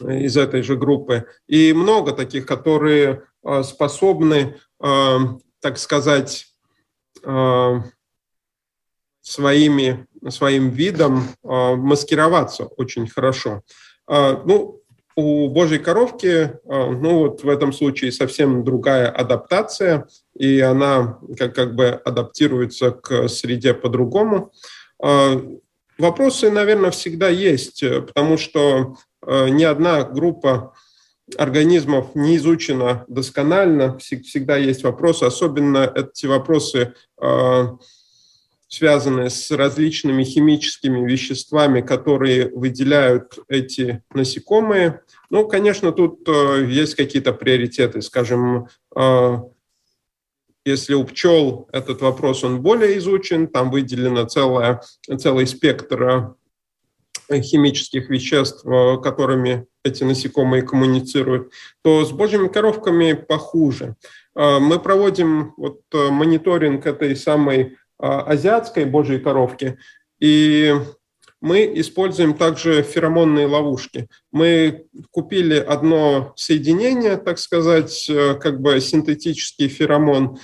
из 0.00 0.36
этой 0.36 0.62
же 0.62 0.76
группы. 0.76 1.26
И 1.46 1.72
много 1.72 2.12
таких, 2.12 2.46
которые 2.46 3.22
а, 3.42 3.62
способны, 3.62 4.56
а, 4.80 5.18
так 5.60 5.78
сказать, 5.78 6.46
а, 7.24 7.82
своими, 9.22 10.06
своим 10.28 10.70
видом 10.70 11.24
маскироваться 11.42 12.64
очень 12.64 13.06
хорошо. 13.06 13.62
Ну, 14.08 14.82
у 15.14 15.48
Божьей 15.48 15.78
коровки, 15.78 16.58
ну 16.64 17.18
вот 17.18 17.44
в 17.44 17.48
этом 17.48 17.72
случае 17.72 18.12
совсем 18.12 18.64
другая 18.64 19.08
адаптация, 19.08 20.08
и 20.34 20.58
она 20.60 21.18
как, 21.38 21.54
как 21.54 21.76
бы 21.76 21.88
адаптируется 21.90 22.90
к 22.90 23.28
среде 23.28 23.72
по-другому. 23.72 24.52
Вопросы, 25.98 26.50
наверное, 26.50 26.90
всегда 26.90 27.28
есть, 27.28 27.84
потому 28.06 28.36
что 28.36 28.96
ни 29.26 29.64
одна 29.64 30.04
группа 30.04 30.74
организмов 31.36 32.14
не 32.14 32.36
изучена 32.36 33.04
досконально, 33.08 33.98
всегда 33.98 34.56
есть 34.56 34.82
вопросы, 34.82 35.24
особенно 35.24 35.90
эти 35.94 36.26
вопросы 36.26 36.94
э, 37.20 37.64
связанные 38.68 39.30
с 39.30 39.50
различными 39.50 40.24
химическими 40.24 41.08
веществами, 41.08 41.80
которые 41.80 42.50
выделяют 42.50 43.38
эти 43.48 44.02
насекомые. 44.12 45.02
Ну, 45.28 45.46
конечно, 45.48 45.92
тут 45.92 46.28
э, 46.28 46.66
есть 46.68 46.94
какие-то 46.94 47.32
приоритеты. 47.32 48.02
Скажем, 48.02 48.68
если 50.64 50.94
у 50.94 51.04
пчел 51.04 51.68
этот 51.72 52.02
вопрос 52.02 52.44
он 52.44 52.60
более 52.60 52.98
изучен, 52.98 53.48
там 53.48 53.70
выделено 53.70 54.24
целое, 54.24 54.82
целый 55.18 55.46
спектр 55.46 56.34
химических 57.38 58.10
веществ, 58.10 58.66
э, 58.66 58.98
которыми 59.02 59.66
эти 59.84 60.04
насекомые 60.04 60.62
коммуницируют, 60.62 61.52
то 61.82 62.04
с 62.04 62.10
божьими 62.10 62.48
коровками 62.48 63.12
похуже. 63.12 63.94
Э, 64.34 64.58
мы 64.58 64.78
проводим 64.80 65.54
вот 65.56 65.80
э, 65.92 66.10
мониторинг 66.10 66.86
этой 66.86 67.14
самой 67.16 67.76
азиатской 68.02 68.86
божьей 68.86 69.18
коровки, 69.18 69.76
и 70.20 70.74
мы 71.42 71.70
используем 71.74 72.32
также 72.32 72.82
феромонные 72.82 73.46
ловушки. 73.46 74.08
Мы 74.32 74.86
купили 75.10 75.56
одно 75.56 76.32
соединение, 76.34 77.18
так 77.18 77.38
сказать, 77.38 78.10
как 78.40 78.62
бы 78.62 78.80
синтетический 78.80 79.68
феромон, 79.68 80.38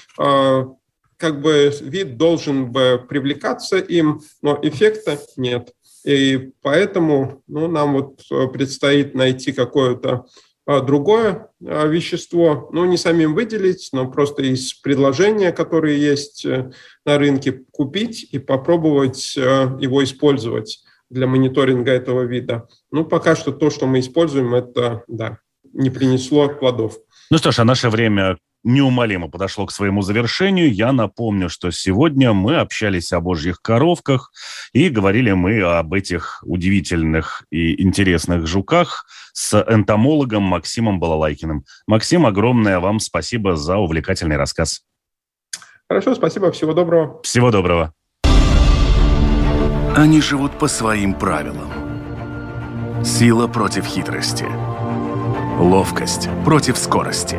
как 1.17 1.41
бы 1.41 1.73
вид 1.81 2.19
должен 2.19 2.71
бы 2.73 3.03
привлекаться 3.09 3.79
им, 3.79 4.21
но 4.43 4.59
эффекта 4.63 5.19
нет. 5.39 5.73
И 6.07 6.53
поэтому 6.63 7.43
ну, 7.49 7.67
нам 7.67 7.95
вот 7.95 8.21
э, 8.31 8.47
предстоит 8.47 9.15
найти 9.15 9.53
какое-то 9.53 10.27
а, 10.65 10.81
другое 10.81 11.49
а, 11.65 11.87
вещество, 11.87 12.71
ну, 12.73 12.85
не 12.85 12.97
самим 12.97 13.35
выделить, 13.35 13.89
но 13.93 14.11
просто 14.11 14.43
из 14.43 14.73
предложения, 14.75 15.51
которые 15.53 16.01
есть 16.01 16.45
э, 16.45 16.73
на 17.05 17.19
рынке, 17.19 17.65
купить 17.73 18.29
и 18.31 18.39
попробовать 18.39 19.35
э, 19.37 19.41
его 19.81 20.03
использовать 20.03 20.81
для 21.11 21.27
мониторинга 21.27 21.93
этого 21.93 22.23
вида. 22.23 22.69
Ну, 22.91 23.05
пока 23.05 23.35
что 23.37 23.53
то, 23.53 23.71
что 23.71 23.87
мы 23.87 24.01
используем, 24.01 24.55
это, 24.55 25.03
да, 25.07 25.39
не 25.73 25.91
принесло 25.91 26.49
плодов. 26.49 26.99
Ну 27.31 27.39
что 27.39 27.53
ж, 27.53 27.61
а 27.61 27.65
наше 27.65 27.89
время 27.89 28.39
неумолимо 28.65 29.29
подошло 29.29 29.67
к 29.67 29.73
своему 29.73 30.03
завершению. 30.03 30.73
Я 30.73 30.93
напомню, 30.93 31.49
что 31.49 31.71
сегодня 31.71 32.33
мы 32.33 32.57
общались 32.57 33.13
о 33.13 33.21
божьих 33.21 33.63
коровках 33.63 34.33
и 34.73 34.89
говорили 34.89 35.33
мы 35.33 35.61
об 35.63 35.95
этих 35.95 36.43
удивительных 36.45 37.45
и 37.51 37.83
интересных 37.83 38.47
жуках 38.47 39.07
с 39.33 39.61
энтомологом 39.69 40.43
Максимом 40.43 40.99
Балалайкиным. 40.99 41.65
Максим, 41.87 42.27
огромное 42.27 42.81
вам 42.81 43.01
спасибо 43.01 43.57
за 43.57 43.77
увлекательный 43.77 44.37
рассказ. 44.37 44.83
Хорошо, 45.89 46.15
спасибо, 46.15 46.51
всего 46.51 46.73
доброго. 46.73 47.21
Всего 47.23 47.51
доброго. 47.51 47.95
Они 49.95 50.21
живут 50.21 50.59
по 50.59 50.69
своим 50.69 51.15
правилам. 51.15 53.05
Сила 53.05 53.47
против 53.47 53.87
хитрости. 53.87 54.47
Ловкость 55.59 56.29
против 56.45 56.77
скорости. 56.77 57.39